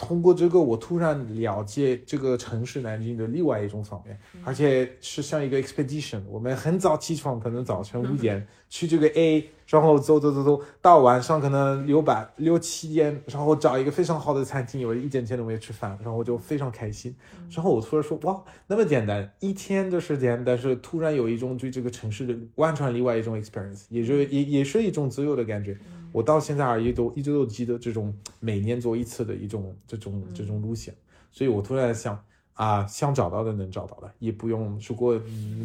[0.00, 6.22] 通过这个，我突然了解这个城市南京的另外一种方面，而且是像一个 expedition。
[6.30, 17.14] 我们很早起床，可能早晨五点去这个 A，然后走走走走到晚上可能六百六七点，然后找一个非常好的餐厅，我一整天都没吃饭，然后我就非常开心。
[17.50, 25.76] 然后我突然说，哇，那么简单，一天的时间，但是突然有一种对这个城市的完全另外一种 experience，也就也也是一种自由的感觉。
[26.12, 30.94] 我到现在而言都一直都记得这种每年做一次的一种这种这种路线，
[31.30, 32.22] 所以我突然想
[32.54, 35.20] 啊，想找到的能找到的，也不用如果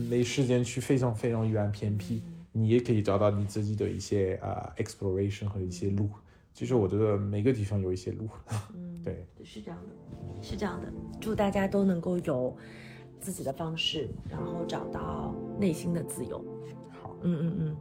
[0.10, 2.22] 没时间去非常非常远偏僻，
[2.52, 6.10] 你也可以找到你自己的一些啊 exploration 和一些路。
[6.54, 8.30] 其实我觉得每个地方有一些路，
[8.74, 10.88] 嗯，对，是这样的，是这样的。
[11.20, 12.56] 祝大家都能够有
[13.20, 16.38] 自己的方式，然后找到内心的自由。
[16.90, 17.78] 好，嗯嗯嗯。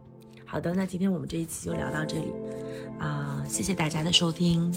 [0.46, 2.32] 好的，那今天我们这一期就聊到这里，
[2.98, 4.72] 啊，谢谢大家的收听，